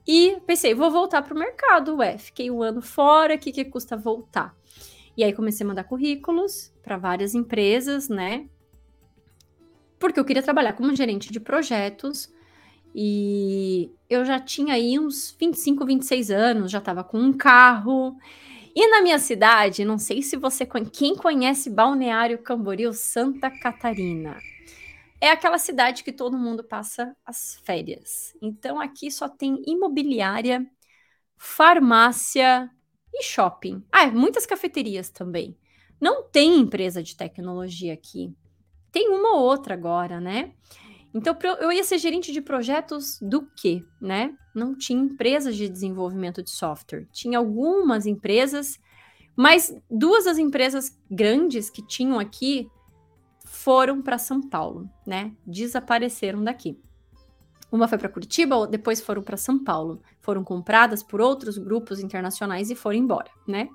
[0.05, 2.17] E pensei, vou voltar para o mercado, ué.
[2.17, 4.53] Fiquei um ano fora, o que, que custa voltar?
[5.15, 8.49] E aí comecei a mandar currículos para várias empresas, né?
[9.97, 12.34] Porque eu queria trabalhar como gerente de projetos.
[12.95, 18.15] E eu já tinha aí uns 25, 26 anos, já estava com um carro.
[18.73, 24.37] E na minha cidade, não sei se você quem conhece Balneário Camboriú, Santa Catarina
[25.25, 28.35] é aquela cidade que todo mundo passa as férias.
[28.41, 30.65] Então aqui só tem imobiliária,
[31.37, 32.69] farmácia
[33.13, 33.83] e shopping.
[33.91, 35.57] Ah, muitas cafeterias também.
[35.99, 38.35] Não tem empresa de tecnologia aqui.
[38.91, 40.53] Tem uma ou outra agora, né?
[41.15, 44.35] Então eu ia ser gerente de projetos do quê, né?
[44.53, 47.07] Não tinha empresas de desenvolvimento de software.
[47.09, 48.77] Tinha algumas empresas,
[49.33, 52.69] mas duas das empresas grandes que tinham aqui
[53.45, 55.31] foram para São Paulo, né?
[55.47, 56.77] Desapareceram daqui.
[57.71, 60.01] Uma foi para Curitiba, depois foram para São Paulo.
[60.21, 63.69] Foram compradas por outros grupos internacionais e foram embora, né?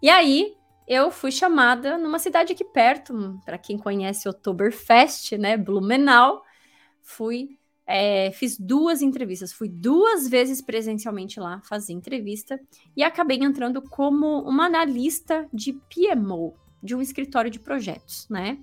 [0.00, 0.54] E aí
[0.88, 5.58] eu fui chamada numa cidade aqui perto, para quem conhece Oktoberfest, né?
[5.58, 6.42] Blumenau.
[7.04, 12.58] Fui, é, fiz duas entrevistas, fui duas vezes presencialmente lá fazer entrevista
[12.96, 18.58] e acabei entrando como uma analista de PMO, de um escritório de projetos, né?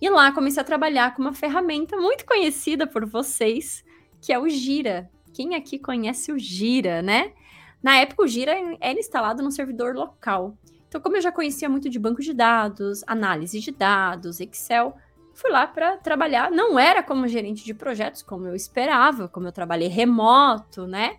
[0.00, 3.84] E lá comecei a trabalhar com uma ferramenta muito conhecida por vocês,
[4.20, 5.08] que é o Gira.
[5.32, 7.32] Quem aqui conhece o Gira, né?
[7.80, 10.58] Na época, o Gira era instalado no servidor local.
[10.88, 14.96] Então, como eu já conhecia muito de banco de dados, análise de dados, Excel,
[15.40, 16.50] fui lá para trabalhar.
[16.50, 21.18] Não era como gerente de projetos, como eu esperava, como eu trabalhei remoto, né?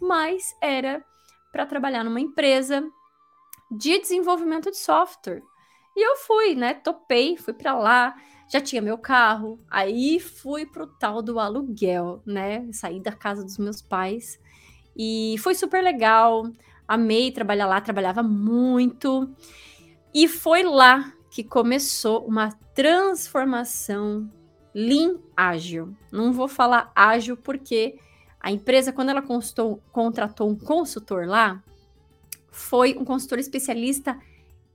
[0.00, 1.04] Mas era
[1.52, 2.82] para trabalhar numa empresa
[3.70, 5.42] de desenvolvimento de software.
[5.96, 6.74] E eu fui, né?
[6.74, 8.16] Topei, fui para lá,
[8.48, 9.60] já tinha meu carro.
[9.70, 12.66] Aí fui pro tal do aluguel, né?
[12.72, 14.40] Saí da casa dos meus pais.
[14.96, 16.50] E foi super legal.
[16.88, 19.32] Amei trabalhar lá, trabalhava muito.
[20.12, 24.30] E foi lá que começou uma transformação
[24.74, 25.96] Lean ágil.
[26.12, 27.98] Não vou falar ágil porque
[28.40, 31.62] a empresa, quando ela constou, contratou um consultor lá,
[32.50, 34.18] foi um consultor especialista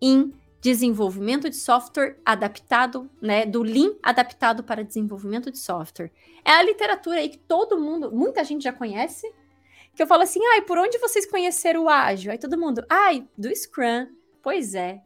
[0.01, 6.11] em desenvolvimento de software adaptado, né, do Lean adaptado para desenvolvimento de software.
[6.43, 9.31] É a literatura aí que todo mundo, muita gente já conhece,
[9.95, 12.31] que eu falo assim, ai, por onde vocês conheceram o ágil?
[12.31, 14.07] Aí todo mundo, ai, do Scrum.
[14.41, 15.01] Pois é.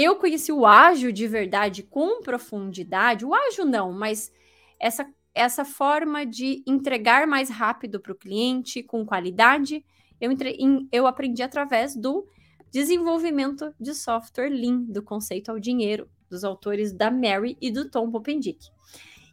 [0.00, 4.32] Eu conheci o ágil de verdade com profundidade, o ágil não, mas
[4.78, 9.84] essa essa forma de entregar mais rápido para o cliente, com qualidade,
[10.20, 10.56] eu, entre,
[10.90, 12.26] eu aprendi através do
[12.72, 18.10] Desenvolvimento de Software Lean, do Conceito ao Dinheiro, dos autores da Mary e do Tom
[18.10, 18.58] Popendick.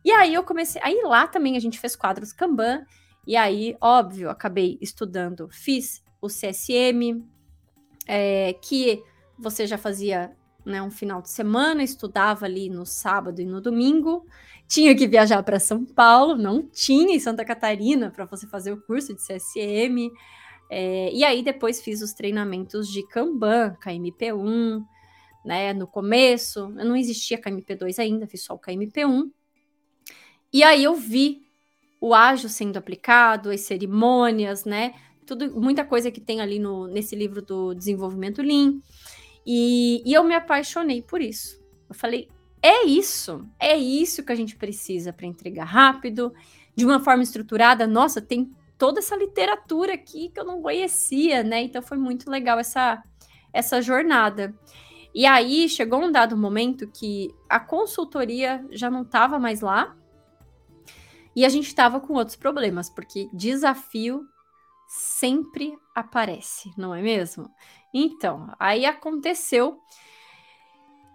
[0.04, 2.86] E aí eu comecei, aí lá também a gente fez quadros Kanban,
[3.25, 7.23] e aí, óbvio, acabei estudando, fiz o CSM,
[8.08, 9.01] é, que
[9.39, 14.25] você já fazia né, um final de semana, estudava ali no sábado e no domingo,
[14.67, 18.82] tinha que viajar para São Paulo, não tinha em Santa Catarina para você fazer o
[18.82, 20.12] curso de CSM,
[20.69, 24.84] é, e aí depois fiz os treinamentos de Kanban, KMP1,
[25.45, 25.73] né?
[25.73, 29.30] No começo, não existia KMP2 ainda, fiz só o KMP1.
[30.51, 31.43] E aí eu vi
[32.01, 34.95] o ágil sendo aplicado, as cerimônias, né?
[35.25, 38.80] Tudo, muita coisa que tem ali no, nesse livro do desenvolvimento Lean.
[39.46, 41.64] E, e eu me apaixonei por isso.
[41.88, 42.28] Eu falei,
[42.62, 46.34] é isso, é isso que a gente precisa para entregar rápido,
[46.76, 47.86] de uma forma estruturada.
[47.86, 51.62] Nossa, tem toda essa literatura aqui que eu não conhecia, né?
[51.62, 53.04] Então foi muito legal essa,
[53.54, 54.54] essa jornada.
[55.14, 59.96] E aí chegou um dado momento que a consultoria já não estava mais lá.
[61.36, 64.26] E a gente estava com outros problemas, porque desafio
[64.88, 67.50] sempre aparece, não é mesmo?
[67.98, 69.80] Então, aí aconteceu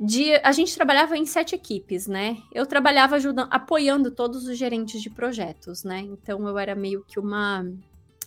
[0.01, 2.39] de a gente trabalhava em sete equipes, né?
[2.51, 6.01] Eu trabalhava ajudando, apoiando todos os gerentes de projetos, né?
[6.01, 7.67] Então eu era meio que uma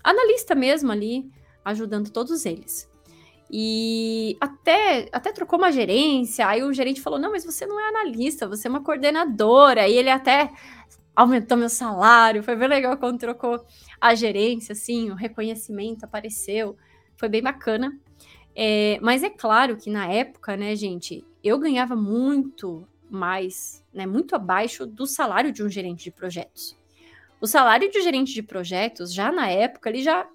[0.03, 1.31] analista mesmo ali,
[1.65, 2.87] ajudando todos eles.
[3.49, 7.89] E até, até trocou uma gerência, aí o gerente falou: Não, mas você não é
[7.89, 9.87] analista, você é uma coordenadora.
[9.87, 10.51] E ele até
[11.15, 12.43] aumentou meu salário.
[12.43, 13.65] Foi bem legal quando trocou
[13.99, 16.77] a gerência, assim, o reconhecimento apareceu.
[17.17, 17.99] Foi bem bacana.
[18.55, 24.35] É, mas é claro que na época, né, gente, eu ganhava muito mais, né, muito
[24.35, 26.77] abaixo do salário de um gerente de projetos.
[27.41, 30.27] O salário de gerente de projetos, já na época, ele já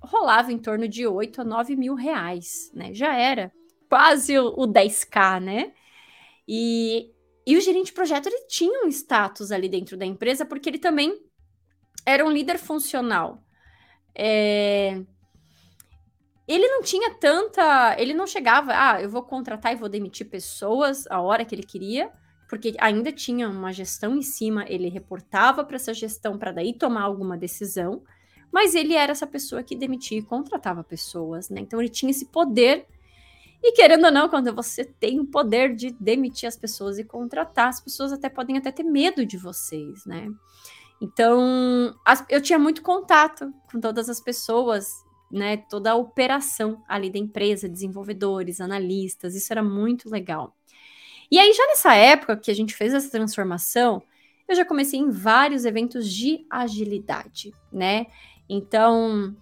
[0.00, 2.92] rolava em torno de 8 a 9 mil reais, né?
[2.92, 3.52] Já era
[3.88, 5.72] quase o, o 10k, né?
[6.46, 7.10] E,
[7.46, 10.78] e o gerente de projeto, ele tinha um status ali dentro da empresa, porque ele
[10.78, 11.20] também
[12.06, 13.42] era um líder funcional.
[14.14, 15.02] É,
[16.46, 17.96] ele não tinha tanta.
[17.98, 21.62] Ele não chegava, ah, eu vou contratar e vou demitir pessoas a hora que ele
[21.62, 22.10] queria,
[22.48, 27.02] porque ainda tinha uma gestão em cima, ele reportava para essa gestão para daí tomar
[27.02, 28.02] alguma decisão,
[28.52, 31.60] mas ele era essa pessoa que demitia e contratava pessoas, né?
[31.60, 32.86] Então ele tinha esse poder.
[33.62, 37.68] E querendo ou não, quando você tem o poder de demitir as pessoas e contratar,
[37.68, 40.28] as pessoas até podem até ter medo de vocês, né?
[41.00, 44.88] Então, as, eu tinha muito contato com todas as pessoas
[45.32, 50.54] né, toda a operação ali da empresa, desenvolvedores, analistas, isso era muito legal.
[51.30, 54.02] E aí, já nessa época que a gente fez essa transformação,
[54.46, 58.06] eu já comecei em vários eventos de agilidade, né?
[58.46, 59.34] Então,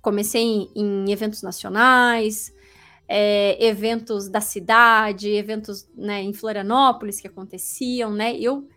[0.00, 2.54] comecei em, em eventos nacionais,
[3.08, 8.36] é, eventos da cidade, eventos né, em Florianópolis que aconteciam, né?
[8.36, 8.68] Eu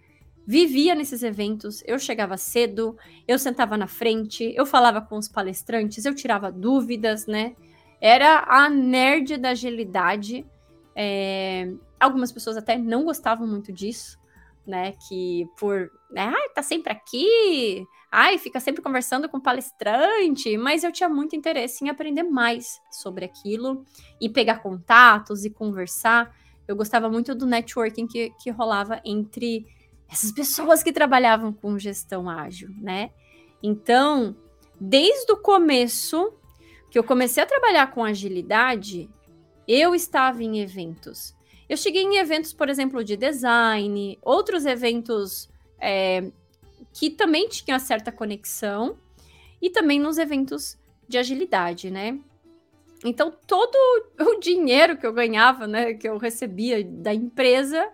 [0.46, 6.06] vivia nesses eventos, eu chegava cedo, eu sentava na frente, eu falava com os palestrantes,
[6.06, 7.56] eu tirava dúvidas, né?
[8.00, 10.46] Era a nerd da agilidade.
[10.96, 14.18] É, algumas pessoas até não gostavam muito disso,
[14.66, 14.94] né?
[15.08, 16.34] Que por, né?
[16.56, 21.90] Tá sempre aqui, ai, fica sempre conversando com palestrante, mas eu tinha muito interesse em
[21.90, 23.86] aprender mais sobre aquilo
[24.20, 26.36] e pegar contatos e conversar.
[26.68, 29.66] Eu gostava muito do networking que, que rolava entre
[30.12, 33.12] essas pessoas que trabalhavam com gestão ágil, né?
[33.64, 34.36] Então,
[34.80, 36.34] desde o começo
[36.90, 39.10] que eu comecei a trabalhar com agilidade,
[39.68, 41.34] eu estava em eventos.
[41.70, 46.30] Eu cheguei em eventos, por exemplo, de design, outros eventos é,
[46.94, 48.98] que também tinham certa conexão,
[49.62, 52.20] e também nos eventos de agilidade, né?
[53.06, 53.76] Então, todo
[54.20, 57.88] o dinheiro que eu ganhava, né, que eu recebia da empresa,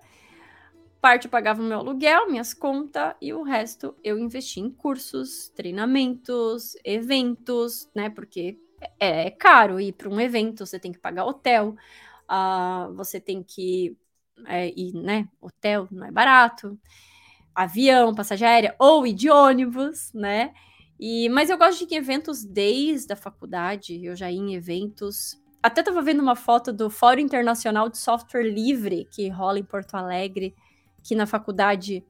[1.01, 5.49] parte eu pagava o meu aluguel, minhas contas, e o resto eu investi em cursos,
[5.49, 8.09] treinamentos, eventos, né?
[8.09, 8.57] Porque
[8.99, 11.75] é, é caro ir para um evento, você tem que pagar hotel,
[12.29, 13.97] uh, você tem que
[14.45, 15.27] é, ir, né?
[15.41, 16.77] Hotel não é barato,
[17.55, 20.53] avião, passagem aérea, ou ir de ônibus, né?
[20.99, 25.39] E, mas eu gosto de eventos desde a faculdade, eu já ia em eventos.
[25.61, 29.95] Até estava vendo uma foto do Fórum Internacional de Software Livre, que rola em Porto
[29.95, 30.55] Alegre
[31.07, 32.03] que na faculdade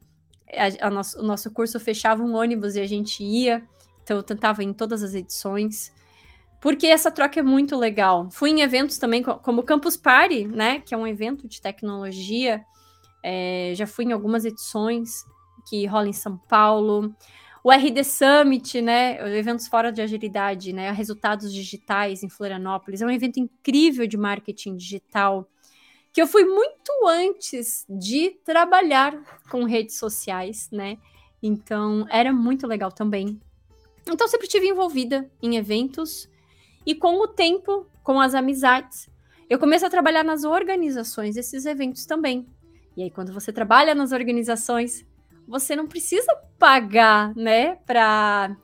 [0.52, 3.64] a, a nosso, o nosso curso fechava um ônibus e a gente ia,
[4.02, 5.94] então eu tentava em todas as edições,
[6.60, 8.28] porque essa troca é muito legal.
[8.32, 12.66] Fui em eventos também, como o Campus Party, né, que é um evento de tecnologia,
[13.24, 15.24] é, já fui em algumas edições
[15.70, 17.14] que rola em São Paulo,
[17.64, 23.12] o RD Summit, né, eventos fora de agilidade, né, resultados digitais em Florianópolis, é um
[23.12, 25.48] evento incrível de marketing digital,
[26.18, 29.16] que eu fui muito antes de trabalhar
[29.52, 30.98] com redes sociais, né?
[31.44, 33.40] Então, era muito legal também.
[34.10, 36.28] Então, sempre tive envolvida em eventos
[36.84, 39.08] e com o tempo, com as amizades,
[39.48, 42.48] eu comecei a trabalhar nas organizações desses eventos também.
[42.96, 45.06] E aí, quando você trabalha nas organizações,
[45.48, 48.58] você não precisa pagar, né, para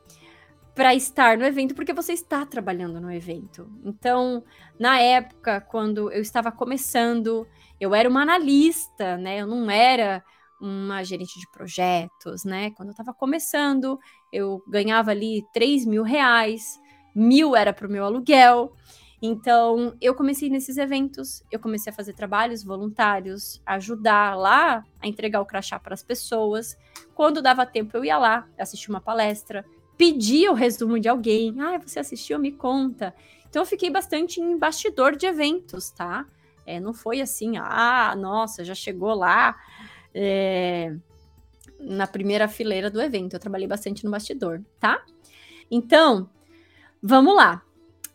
[0.75, 3.69] para estar no evento, porque você está trabalhando no evento.
[3.83, 4.43] Então,
[4.79, 7.47] na época, quando eu estava começando,
[7.79, 9.41] eu era uma analista, né?
[9.41, 10.23] Eu não era
[10.59, 12.71] uma gerente de projetos, né?
[12.71, 13.99] Quando eu estava começando,
[14.31, 16.79] eu ganhava ali 3 mil reais,
[17.13, 18.73] mil era para o meu aluguel.
[19.21, 25.39] Então, eu comecei nesses eventos, eu comecei a fazer trabalhos voluntários, ajudar lá a entregar
[25.39, 26.75] o crachá para as pessoas.
[27.13, 29.63] Quando dava tempo, eu ia lá, assistir uma palestra,
[29.97, 31.55] pedia o resumo de alguém.
[31.59, 32.39] Ah, você assistiu?
[32.39, 33.13] Me conta.
[33.49, 36.25] Então eu fiquei bastante em bastidor de eventos, tá?
[36.65, 39.55] É, não foi assim, ah, nossa, já chegou lá.
[40.13, 40.95] É,
[41.83, 43.33] na primeira fileira do evento.
[43.33, 45.03] Eu trabalhei bastante no bastidor, tá?
[45.69, 46.29] Então,
[47.01, 47.61] vamos lá.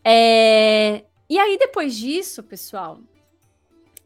[0.04, 1.04] É...
[1.28, 3.00] E aí, depois disso, pessoal,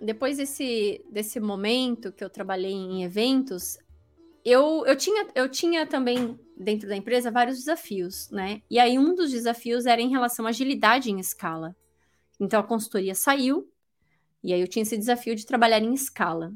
[0.00, 3.78] depois desse, desse momento que eu trabalhei em eventos,
[4.44, 8.62] eu, eu, tinha, eu tinha também dentro da empresa vários desafios, né?
[8.70, 11.76] E aí, um dos desafios era em relação à agilidade em escala.
[12.40, 13.68] Então, a consultoria saiu,
[14.42, 16.52] e aí eu tinha esse desafio de trabalhar em escala.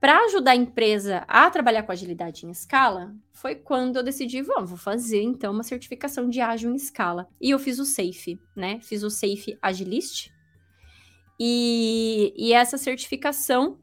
[0.00, 4.64] Para ajudar a empresa a trabalhar com agilidade em escala, foi quando eu decidi, bom,
[4.64, 7.26] vou fazer então uma certificação de ágil em escala.
[7.40, 8.78] E eu fiz o SAFE, né?
[8.80, 10.30] Fiz o SAFE Agilist.
[11.40, 13.78] E, e essa certificação,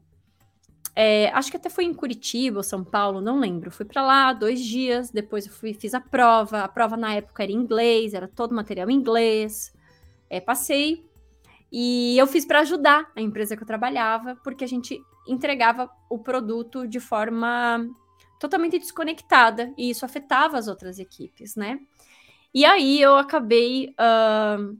[0.98, 3.70] é, acho que até foi em Curitiba ou São Paulo, não lembro.
[3.70, 6.62] Fui para lá dois dias, depois eu fui, fiz a prova.
[6.62, 9.74] A prova na época era em inglês, era todo material em inglês.
[10.30, 11.04] É, passei.
[11.70, 16.18] E eu fiz para ajudar a empresa que eu trabalhava, porque a gente entregava o
[16.18, 17.86] produto de forma
[18.40, 21.78] totalmente desconectada e isso afetava as outras equipes, né?
[22.54, 24.78] E aí eu acabei uh,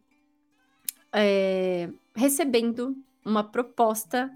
[1.12, 4.30] é, recebendo uma proposta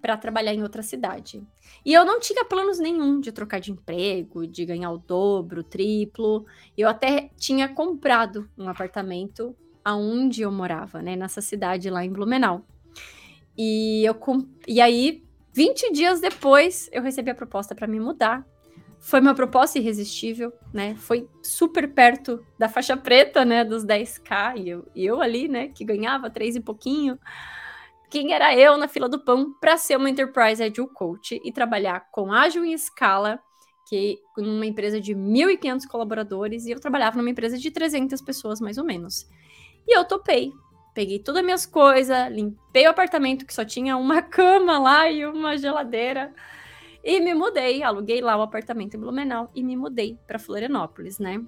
[0.00, 1.42] para trabalhar em outra cidade.
[1.84, 5.64] E eu não tinha planos nenhum de trocar de emprego, de ganhar o dobro, o
[5.64, 6.46] triplo.
[6.76, 12.64] Eu até tinha comprado um apartamento aonde eu morava, né, nessa cidade lá em Blumenau.
[13.56, 14.16] E eu
[14.66, 15.24] e aí
[15.56, 18.46] 20 dias depois, eu recebi a proposta para me mudar.
[18.98, 20.96] Foi uma proposta irresistível, né?
[20.96, 23.64] Foi super perto da faixa preta, né?
[23.64, 24.58] Dos 10k.
[24.58, 25.68] E eu, eu ali, né?
[25.68, 27.18] Que ganhava três e pouquinho.
[28.10, 32.08] Quem era eu na fila do pão para ser uma Enterprise Agile Coach e trabalhar
[32.10, 33.40] com ágil em escala,
[33.88, 38.78] que uma empresa de 1.500 colaboradores, e eu trabalhava numa empresa de 300 pessoas, mais
[38.78, 39.26] ou menos.
[39.86, 40.52] E eu topei,
[40.96, 45.26] Peguei todas as minhas coisas, limpei o apartamento que só tinha uma cama lá e
[45.26, 46.32] uma geladeira.
[47.04, 51.44] E me mudei, aluguei lá o apartamento em Blumenau e me mudei para Florianópolis, né?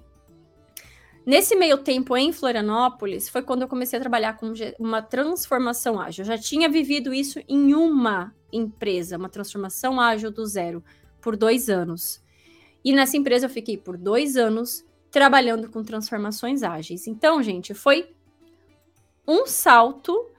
[1.25, 6.23] Nesse meio tempo em Florianópolis foi quando eu comecei a trabalhar com uma transformação ágil.
[6.23, 10.83] Eu já tinha vivido isso em uma empresa, uma transformação ágil do zero,
[11.21, 12.21] por dois anos.
[12.83, 17.07] E nessa empresa eu fiquei por dois anos trabalhando com transformações ágeis.
[17.07, 18.11] Então, gente, foi
[19.27, 20.29] um salto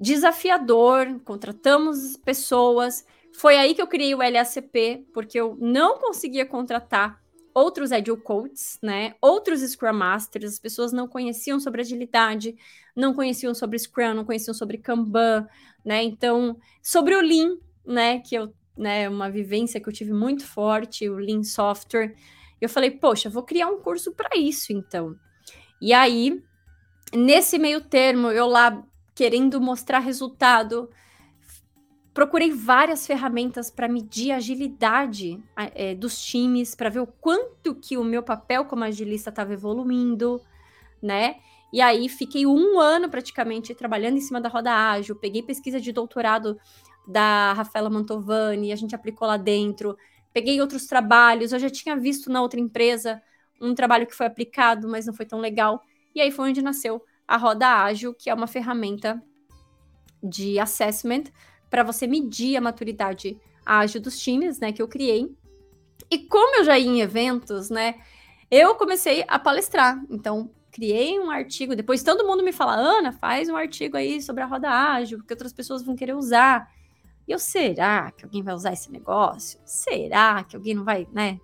[0.00, 3.04] desafiador, contratamos pessoas.
[3.32, 7.21] Foi aí que eu criei o LACP, porque eu não conseguia contratar
[7.54, 9.14] outros Agile Coaches, né?
[9.20, 12.56] Outros Scrum Masters, as pessoas não conheciam sobre agilidade,
[12.94, 15.46] não conheciam sobre Scrum, não conheciam sobre Kanban,
[15.84, 16.02] né?
[16.02, 21.08] Então, sobre o Lean, né, que eu, né, uma vivência que eu tive muito forte,
[21.08, 22.14] o Lean Software.
[22.60, 25.16] Eu falei, poxa, vou criar um curso para isso, então.
[25.80, 26.40] E aí,
[27.14, 28.82] Nesse meio termo, eu lá
[29.14, 30.88] querendo mostrar resultado,
[32.14, 37.96] procurei várias ferramentas para medir a agilidade é, dos times, para ver o quanto que
[37.96, 40.40] o meu papel como agilista estava evoluindo,
[41.00, 41.36] né?
[41.72, 45.90] E aí fiquei um ano praticamente trabalhando em cima da roda ágil, peguei pesquisa de
[45.90, 46.58] doutorado
[47.08, 49.96] da Rafaela Mantovani, a gente aplicou lá dentro,
[50.34, 53.22] peguei outros trabalhos, eu já tinha visto na outra empresa
[53.58, 55.82] um trabalho que foi aplicado, mas não foi tão legal.
[56.14, 59.22] E aí foi onde nasceu a roda ágil, que é uma ferramenta
[60.22, 61.24] de assessment
[61.72, 65.34] para você medir a maturidade ágil dos times, né, que eu criei.
[66.10, 67.94] E como eu já ia em eventos, né,
[68.50, 69.98] eu comecei a palestrar.
[70.10, 74.42] Então, criei um artigo, depois todo mundo me fala: "Ana, faz um artigo aí sobre
[74.42, 76.70] a roda ágil, que outras pessoas vão querer usar".
[77.26, 79.58] E eu, será que alguém vai usar esse negócio?
[79.64, 81.40] Será que alguém não vai, né?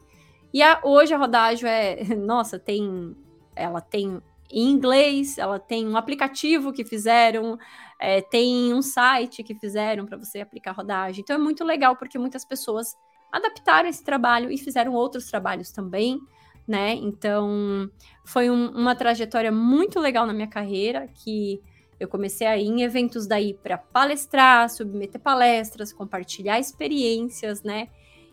[0.53, 3.17] E a, hoje a roda ágil é, nossa, tem
[3.57, 4.21] ela tem
[4.51, 7.59] em inglês, ela tem um aplicativo que fizeram,
[7.99, 11.23] é, tem um site que fizeram para você aplicar rodagem.
[11.23, 12.97] Então é muito legal porque muitas pessoas
[13.33, 16.19] adaptaram esse trabalho e fizeram outros trabalhos também,
[16.67, 16.95] né?
[16.95, 17.91] Então
[18.25, 21.61] foi um, uma trajetória muito legal na minha carreira que
[21.99, 27.89] eu comecei aí em eventos daí para palestrar, submeter palestras, compartilhar experiências, né?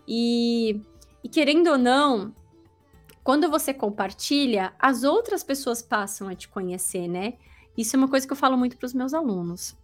[0.07, 0.79] E,
[1.23, 2.33] e querendo ou não,
[3.23, 7.33] quando você compartilha, as outras pessoas passam a te conhecer, né?
[7.77, 9.75] Isso é uma coisa que eu falo muito para os meus alunos.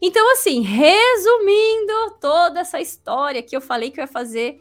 [0.00, 4.60] Então, assim, resumindo toda essa história que eu falei que eu ia fazer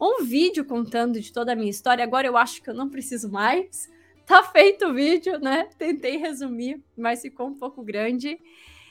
[0.00, 3.30] um vídeo contando de toda a minha história, agora eu acho que eu não preciso
[3.30, 3.90] mais.
[4.26, 5.68] Tá feito o vídeo, né?
[5.78, 8.38] Tentei resumir, mas ficou um pouco grande.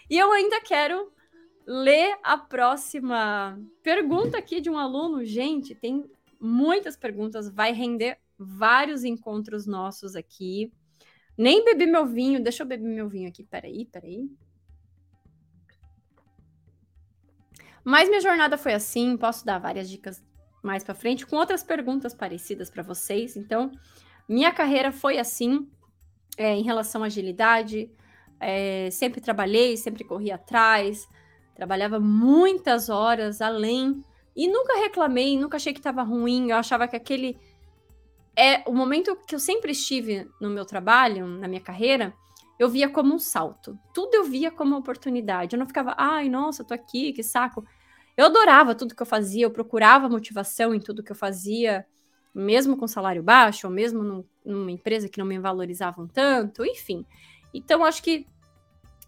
[0.09, 1.11] E eu ainda quero
[1.67, 5.25] ler a próxima pergunta aqui de um aluno.
[5.25, 6.05] Gente, tem
[6.39, 10.71] muitas perguntas, vai render vários encontros nossos aqui.
[11.37, 14.29] Nem bebi meu vinho, deixa eu beber meu vinho aqui, peraí, peraí.
[17.83, 20.23] Mas minha jornada foi assim, posso dar várias dicas
[20.63, 23.37] mais para frente com outras perguntas parecidas para vocês.
[23.37, 23.71] Então,
[24.27, 25.69] minha carreira foi assim,
[26.37, 27.91] é, em relação à agilidade.
[28.39, 31.07] É, sempre trabalhei, sempre corri atrás,
[31.53, 34.03] trabalhava muitas horas além
[34.35, 36.49] e nunca reclamei, nunca achei que estava ruim.
[36.49, 37.37] Eu achava que aquele
[38.37, 42.13] é o momento que eu sempre estive no meu trabalho, na minha carreira,
[42.57, 43.77] eu via como um salto.
[43.93, 45.55] Tudo eu via como uma oportunidade.
[45.55, 47.65] Eu não ficava, ai, nossa, tô aqui, que saco.
[48.15, 51.85] Eu adorava tudo que eu fazia, eu procurava motivação em tudo que eu fazia,
[52.33, 57.05] mesmo com salário baixo, ou mesmo num, numa empresa que não me valorizavam tanto, enfim.
[57.53, 58.25] Então, acho que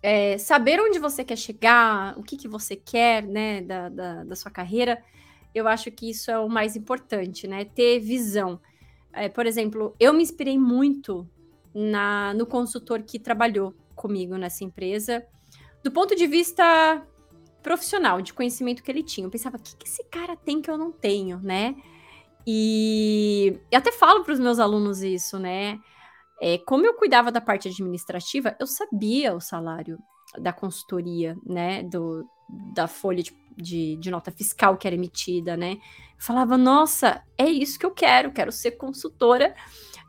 [0.02, 4.36] é, saber onde você quer chegar, o que, que você quer, né, da, da, da,
[4.36, 5.02] sua carreira,
[5.54, 7.66] eu acho que isso é o mais importante, né?
[7.66, 8.60] Ter visão.
[9.18, 11.28] É, por exemplo, eu me inspirei muito
[11.74, 15.26] na, no consultor que trabalhou comigo nessa empresa,
[15.84, 17.06] do ponto de vista
[17.62, 19.26] profissional, de conhecimento que ele tinha.
[19.26, 21.76] Eu pensava, o que, que esse cara tem que eu não tenho, né?
[22.46, 25.80] E eu até falo para os meus alunos isso, né?
[26.42, 29.98] É, como eu cuidava da parte administrativa, eu sabia o salário
[30.40, 31.84] da consultoria, né?
[31.84, 32.26] Do,
[32.74, 35.78] da folha de, de, de, nota fiscal que era emitida, né?
[36.18, 39.56] Falava, nossa, é isso que eu quero, quero ser consultora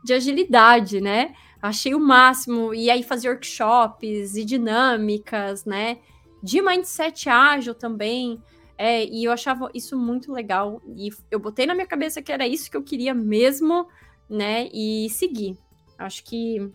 [0.03, 1.33] de agilidade, né?
[1.61, 2.73] Achei o máximo.
[2.73, 5.97] E aí fazer workshops e dinâmicas, né?
[6.41, 8.41] De mindset ágil também.
[8.77, 10.81] É, e eu achava isso muito legal.
[10.95, 13.87] E eu botei na minha cabeça que era isso que eu queria mesmo,
[14.29, 14.69] né?
[14.71, 15.57] E seguir.
[15.97, 16.71] Acho que.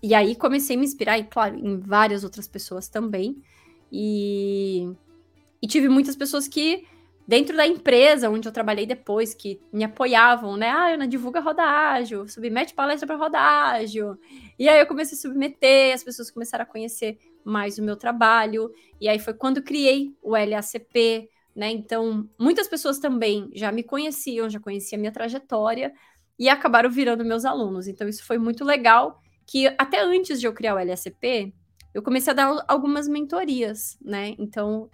[0.00, 3.42] E aí comecei a me inspirar, e claro, em várias outras pessoas também.
[3.90, 4.92] E,
[5.64, 6.86] e tive muitas pessoas que,
[7.26, 10.68] dentro da empresa onde eu trabalhei depois, que me apoiavam, né?
[10.68, 14.18] Ah, Ana, divulga roda ágil, submete palestra para roda ágil.
[14.58, 18.70] E aí eu comecei a submeter, as pessoas começaram a conhecer mais o meu trabalho.
[19.00, 21.70] E aí foi quando criei o LACP, né?
[21.70, 25.94] Então, muitas pessoas também já me conheciam, já conheciam a minha trajetória,
[26.38, 27.88] e acabaram virando meus alunos.
[27.88, 31.54] Então, isso foi muito legal, que até antes de eu criar o LSP,
[31.94, 34.34] eu comecei a dar algumas mentorias, né?
[34.38, 34.90] Então,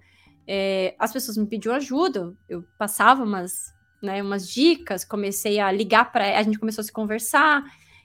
[0.53, 3.73] é, as pessoas me pediam ajuda, eu passava umas,
[4.03, 7.63] né, umas dicas, comecei a ligar para a gente começou a se conversar,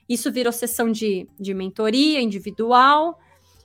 [0.08, 3.18] isso virou sessão de, de mentoria individual.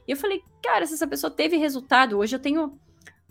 [0.07, 2.79] E eu falei, cara, se essa pessoa teve resultado, hoje eu tenho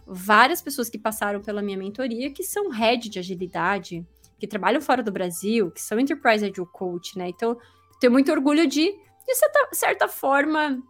[0.06, 4.06] várias pessoas que passaram pela minha mentoria que são head de agilidade,
[4.38, 7.28] que trabalham fora do Brasil, que são Enterprise Agile Coach, né?
[7.28, 7.58] Então,
[7.98, 10.80] tenho muito orgulho de, de certa, certa forma,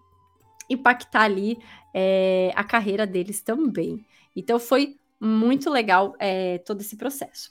[0.69, 1.57] impactar ali
[1.95, 4.05] é, a carreira deles também.
[4.35, 7.51] Então, foi muito legal é, todo esse processo.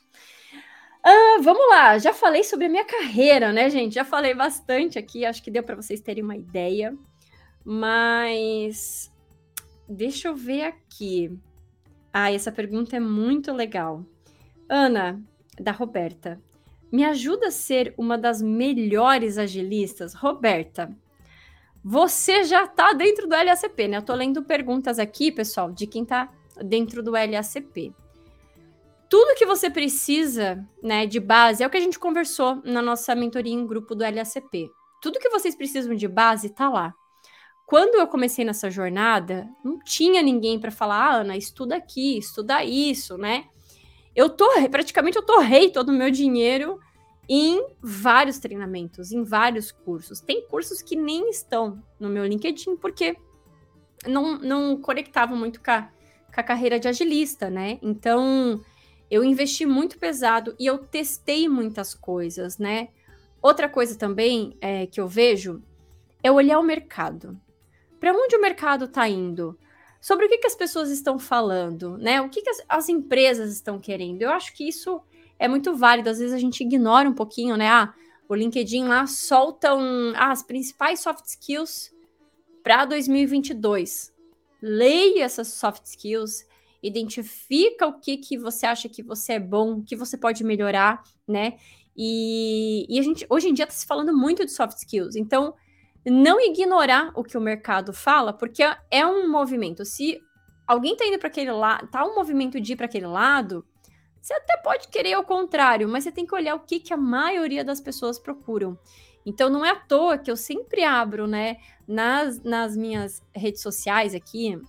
[1.03, 3.95] Ah, vamos lá, já falei sobre a minha carreira, né, gente?
[3.95, 6.93] Já falei bastante aqui, acho que deu para vocês terem uma ideia.
[7.63, 9.11] Mas
[9.87, 11.31] deixa eu ver aqui.
[12.11, 14.05] Ah, essa pergunta é muito legal.
[14.67, 15.21] Ana,
[15.59, 16.41] da Roberta.
[16.91, 20.13] Me ajuda a ser uma das melhores agilistas?
[20.13, 20.89] Roberta,
[21.83, 23.97] você já está dentro do LACP, né?
[23.97, 26.31] Eu tô lendo perguntas aqui, pessoal, de quem está
[26.63, 27.93] dentro do LACP.
[29.09, 33.15] Tudo que você precisa, né, de base, é o que a gente conversou na nossa
[33.15, 34.69] mentoria em grupo do LACP.
[35.01, 36.93] Tudo que vocês precisam de base está lá.
[37.65, 42.63] Quando eu comecei nessa jornada, não tinha ninguém para falar, ah, Ana, estuda aqui, estuda
[42.63, 43.45] isso, né?
[44.15, 46.79] Eu tô, praticamente eu torrei todo o meu dinheiro
[47.29, 50.19] em vários treinamentos, em vários cursos.
[50.19, 53.15] Tem cursos que nem estão no meu LinkedIn porque
[54.07, 55.89] não, não conectavam muito com a,
[56.33, 57.79] com a carreira de agilista, né?
[57.81, 58.61] Então,
[59.09, 62.89] eu investi muito pesado e eu testei muitas coisas, né?
[63.41, 65.61] Outra coisa também é, que eu vejo
[66.21, 67.39] é olhar o mercado.
[67.99, 69.57] Para onde o mercado está indo?
[70.01, 72.21] sobre o que, que as pessoas estão falando, né?
[72.21, 74.21] O que, que as, as, empresas estão querendo.
[74.21, 75.01] Eu acho que isso
[75.37, 76.09] é muito válido.
[76.09, 77.67] Às vezes a gente ignora um pouquinho, né?
[77.67, 77.93] Ah,
[78.27, 81.91] o LinkedIn lá solta um, ah, as principais soft skills
[82.63, 84.13] para 2022.
[84.61, 86.45] Leia essas soft skills,
[86.81, 91.57] identifica o que, que você acha que você é bom, que você pode melhorar, né?
[91.95, 95.15] E, e a gente hoje em dia está se falando muito de soft skills.
[95.15, 95.53] Então,
[96.05, 99.83] não ignorar o que o mercado fala, porque é um movimento.
[99.83, 100.19] Se
[100.65, 103.65] alguém está indo para aquele lado, tá um movimento de ir para aquele lado,
[104.21, 106.97] você até pode querer o contrário, mas você tem que olhar o que, que a
[106.97, 108.77] maioria das pessoas procuram.
[109.25, 111.57] Então não é à toa que eu sempre abro, né,
[111.87, 114.59] nas, nas minhas redes sociais aqui,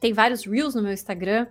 [0.00, 1.46] tem vários reels no meu Instagram,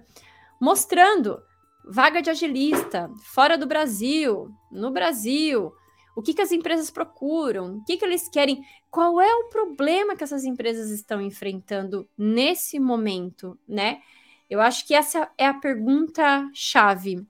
[0.60, 1.42] mostrando
[1.86, 5.74] vaga de agilista fora do Brasil, no Brasil,
[6.16, 7.78] o que, que as empresas procuram?
[7.78, 8.64] O que, que eles querem?
[8.90, 14.02] Qual é o problema que essas empresas estão enfrentando nesse momento, né?
[14.50, 17.26] Eu acho que essa é a pergunta chave.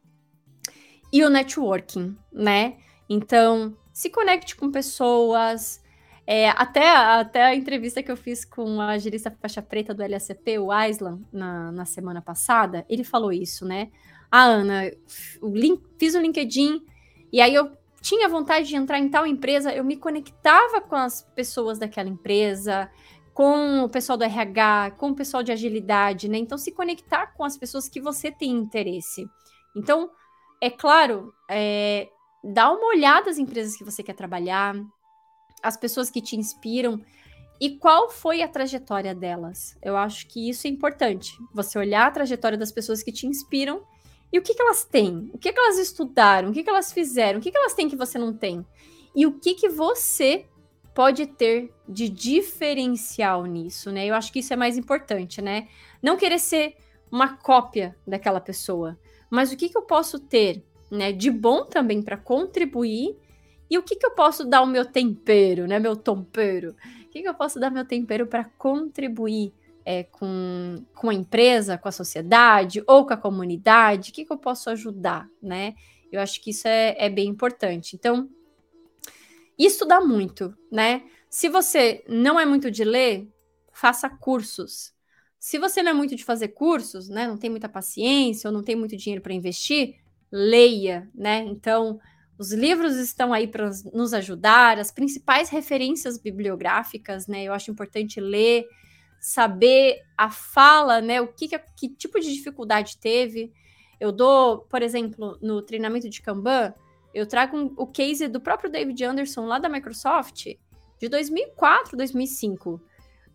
[1.14, 2.78] e o networking, né?
[3.10, 5.82] Então, se conecte com pessoas.
[6.26, 10.60] É, até, até a entrevista que eu fiz com a agilista faixa preta do LACP,
[10.60, 13.92] o Aislan, na, na semana passada, ele falou isso, né?
[14.32, 14.92] Ah, Ana,
[15.42, 16.86] o link, fiz o LinkedIn
[17.34, 17.72] e aí eu
[18.02, 22.90] tinha vontade de entrar em tal empresa, eu me conectava com as pessoas daquela empresa,
[23.34, 26.38] com o pessoal do RH, com o pessoal de agilidade, né?
[26.38, 29.30] Então, se conectar com as pessoas que você tem interesse.
[29.76, 30.10] Então,
[30.60, 32.10] é claro, é,
[32.44, 34.76] dá uma olhada às empresas que você quer trabalhar,
[35.62, 37.02] as pessoas que te inspiram
[37.60, 39.78] e qual foi a trajetória delas.
[39.82, 41.32] Eu acho que isso é importante.
[41.54, 43.84] Você olhar a trajetória das pessoas que te inspiram
[44.34, 46.92] e o que, que elas têm, o que, que elas estudaram, o que, que elas
[46.92, 48.66] fizeram, o que, que elas têm que você não tem.
[49.16, 50.46] E o que, que você
[50.94, 54.06] pode ter de diferencial nisso, né?
[54.06, 55.68] Eu acho que isso é mais importante, né?
[56.02, 56.76] Não querer ser
[57.12, 58.98] uma cópia daquela pessoa,
[59.30, 63.18] mas o que, que eu posso ter, né, de bom também para contribuir
[63.72, 66.76] e o que, que eu posso dar o meu tempero, né, meu tempero?
[67.06, 69.54] O que, que eu posso dar meu tempero para contribuir
[69.86, 74.12] é, com, com a empresa, com a sociedade ou com a comunidade?
[74.12, 75.74] O que, que eu posso ajudar, né?
[76.12, 77.96] Eu acho que isso é, é bem importante.
[77.96, 78.30] Então,
[79.58, 81.04] estudar muito, né?
[81.30, 83.26] Se você não é muito de ler,
[83.72, 84.94] faça cursos.
[85.40, 88.62] Se você não é muito de fazer cursos, né, não tem muita paciência ou não
[88.62, 89.96] tem muito dinheiro para investir,
[90.32, 91.40] leia, né?
[91.40, 92.00] Então,
[92.38, 97.44] os livros estão aí para nos ajudar, as principais referências bibliográficas, né?
[97.44, 98.66] Eu acho importante ler,
[99.20, 101.22] saber a fala, né?
[101.22, 103.52] O que, que tipo de dificuldade teve.
[104.00, 106.74] Eu dou, por exemplo, no treinamento de Kanban,
[107.14, 110.48] eu trago um, o case do próprio David Anderson lá da Microsoft,
[111.00, 112.82] de 2004, 2005.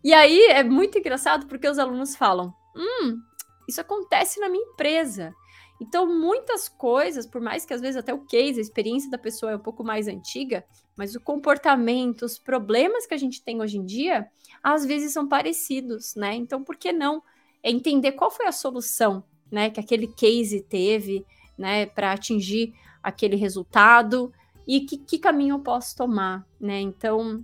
[0.03, 3.19] E aí é muito engraçado porque os alunos falam: hum,
[3.67, 5.33] isso acontece na minha empresa.
[5.79, 9.51] Então, muitas coisas, por mais que às vezes até o case, a experiência da pessoa
[9.51, 10.65] é um pouco mais antiga,
[10.95, 14.27] mas o comportamento, os problemas que a gente tem hoje em dia,
[14.63, 16.33] às vezes são parecidos, né?
[16.33, 17.21] Então, por que não
[17.63, 21.25] entender qual foi a solução, né, que aquele case teve,
[21.57, 24.31] né, para atingir aquele resultado
[24.67, 26.81] e que, que caminho eu posso tomar, né?
[26.81, 27.43] Então,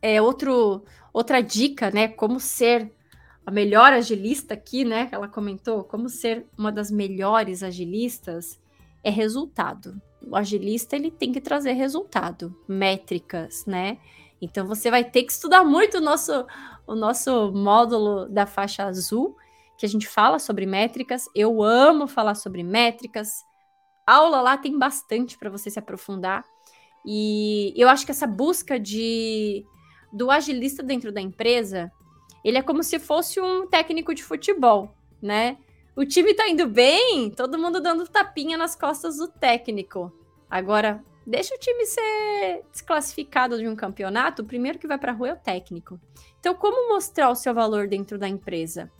[0.00, 2.06] é outro, outra dica, né?
[2.06, 2.92] Como ser
[3.46, 5.08] a melhor agilista aqui, né?
[5.12, 8.60] Ela comentou, como ser uma das melhores agilistas
[9.04, 10.02] é resultado.
[10.20, 13.98] O agilista ele tem que trazer resultado, métricas, né?
[14.42, 16.44] Então você vai ter que estudar muito o nosso,
[16.88, 19.36] o nosso módulo da faixa azul,
[19.78, 21.26] que a gente fala sobre métricas.
[21.32, 23.44] Eu amo falar sobre métricas,
[24.04, 26.44] aula lá tem bastante para você se aprofundar.
[27.06, 29.64] E eu acho que essa busca de
[30.12, 31.92] do agilista dentro da empresa,
[32.46, 35.58] ele é como se fosse um técnico de futebol, né?
[35.96, 40.12] O time tá indo bem, todo mundo dando tapinha nas costas do técnico.
[40.48, 45.14] Agora, deixa o time ser desclassificado de um campeonato, o primeiro que vai para a
[45.14, 46.00] rua é o técnico.
[46.38, 48.92] Então, como mostrar o seu valor dentro da empresa?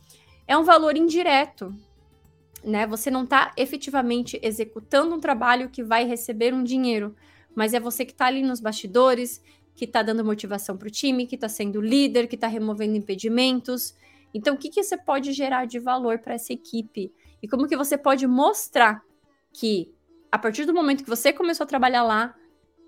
[0.45, 1.73] É um valor indireto,
[2.65, 2.85] né?
[2.89, 7.15] Você não está efetivamente executando um trabalho que vai receber um dinheiro,
[7.55, 9.41] mas é você que está ali nos bastidores,
[9.77, 13.95] que está dando motivação para o time, que está sendo líder, que está removendo impedimentos.
[14.33, 17.13] Então, o que, que você pode gerar de valor para essa equipe?
[17.43, 19.03] E como que você pode mostrar
[19.53, 19.93] que,
[20.33, 22.35] a partir do momento que você começou a trabalhar lá,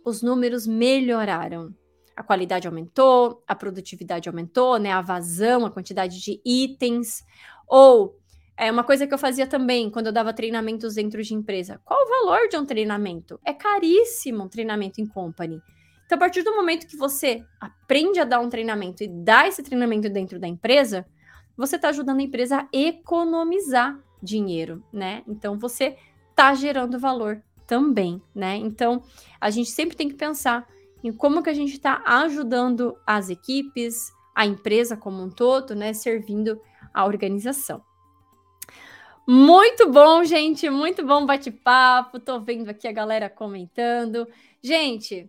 [0.04, 1.74] os números melhoraram.
[2.16, 4.90] A qualidade aumentou, a produtividade aumentou, né?
[4.90, 7.22] A vazão, a quantidade de itens.
[7.68, 8.18] Ou
[8.56, 11.80] é uma coisa que eu fazia também quando eu dava treinamentos dentro de empresa.
[11.84, 13.38] Qual o valor de um treinamento?
[13.44, 15.62] É caríssimo um treinamento em company.
[16.08, 19.62] Então, a partir do momento que você aprende a dar um treinamento e dá esse
[19.62, 21.06] treinamento dentro da empresa,
[21.54, 25.22] você está ajudando a empresa a economizar dinheiro, né?
[25.28, 25.98] Então, você
[26.30, 28.56] está gerando valor também, né?
[28.56, 29.02] Então,
[29.38, 30.66] a gente sempre tem que pensar
[31.04, 35.92] em como que a gente está ajudando as equipes, a empresa como um todo, né?
[35.92, 36.58] Servindo
[36.94, 37.82] a organização.
[39.26, 42.18] Muito bom, gente, muito bom bate-papo.
[42.18, 44.26] Tô vendo aqui a galera comentando.
[44.62, 45.28] Gente,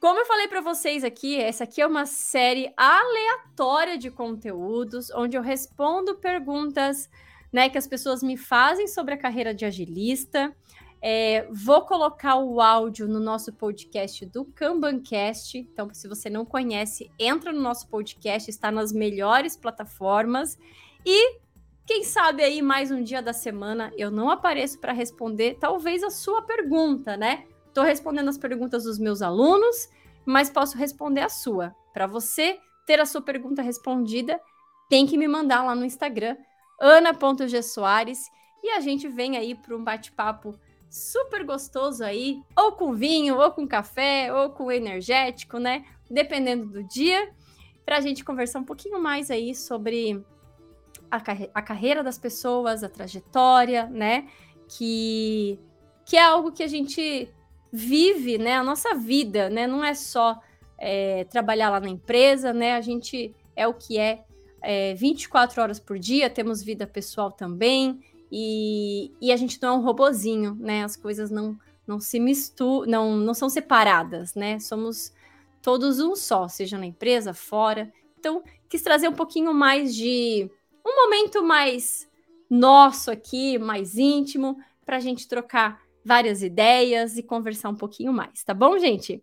[0.00, 5.36] como eu falei para vocês aqui, essa aqui é uma série aleatória de conteúdos onde
[5.36, 7.10] eu respondo perguntas,
[7.52, 10.54] né, que as pessoas me fazem sobre a carreira de agilista.
[11.00, 15.58] É, vou colocar o áudio no nosso podcast do Kanbancast.
[15.58, 20.58] Então, se você não conhece, entra no nosso podcast, está nas melhores plataformas.
[21.04, 21.38] E
[21.86, 26.10] quem sabe aí mais um dia da semana eu não apareço para responder talvez a
[26.10, 27.46] sua pergunta, né?
[27.78, 29.88] Estou respondendo as perguntas dos meus alunos,
[30.26, 31.72] mas posso responder a sua.
[31.94, 34.40] Para você ter a sua pergunta respondida,
[34.90, 36.36] tem que me mandar lá no Instagram,
[36.80, 38.18] ana.gsoares,
[38.64, 40.58] e a gente vem aí para um bate-papo
[40.90, 45.84] super gostoso aí, ou com vinho, ou com café, ou com energético, né?
[46.10, 47.30] Dependendo do dia,
[47.86, 50.20] para a gente conversar um pouquinho mais aí sobre
[51.08, 54.28] a, carre a carreira das pessoas, a trajetória, né?
[54.66, 55.60] Que,
[56.04, 57.32] que é algo que a gente
[57.72, 58.56] vive, né?
[58.56, 59.66] A nossa vida, né?
[59.66, 60.40] Não é só
[60.78, 62.74] é, trabalhar lá na empresa, né?
[62.74, 64.24] A gente é o que é,
[64.62, 68.00] é 24 horas por dia, temos vida pessoal também,
[68.30, 70.84] e, e a gente não é um robozinho, né?
[70.84, 74.58] As coisas não, não se misturam, não, não são separadas, né?
[74.58, 75.12] Somos
[75.62, 77.92] todos um só, seja na empresa, fora.
[78.18, 80.50] Então, quis trazer um pouquinho mais de
[80.86, 82.08] um momento mais
[82.48, 88.42] nosso aqui, mais íntimo, para a gente trocar várias ideias e conversar um pouquinho mais,
[88.44, 89.22] tá bom, gente?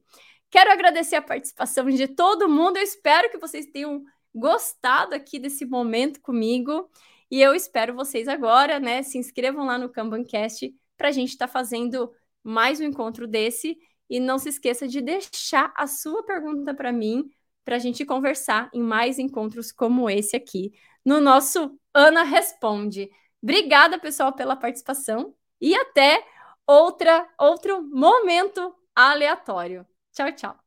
[0.50, 2.78] Quero agradecer a participação de todo mundo.
[2.78, 4.04] Eu espero que vocês tenham
[4.34, 6.90] gostado aqui desse momento comigo.
[7.30, 9.04] E eu espero vocês agora, né?
[9.04, 12.12] Se inscrevam lá no Kanbancast para a gente estar tá fazendo
[12.44, 13.78] mais um encontro desse.
[14.10, 17.30] E não se esqueça de deixar a sua pergunta para mim,
[17.64, 20.72] para a gente conversar em mais encontros como esse aqui,
[21.04, 23.10] no nosso Ana Responde.
[23.42, 26.24] Obrigada, pessoal, pela participação e até
[26.68, 29.86] outra outro momento aleatório.
[30.12, 30.65] Tchau, tchau.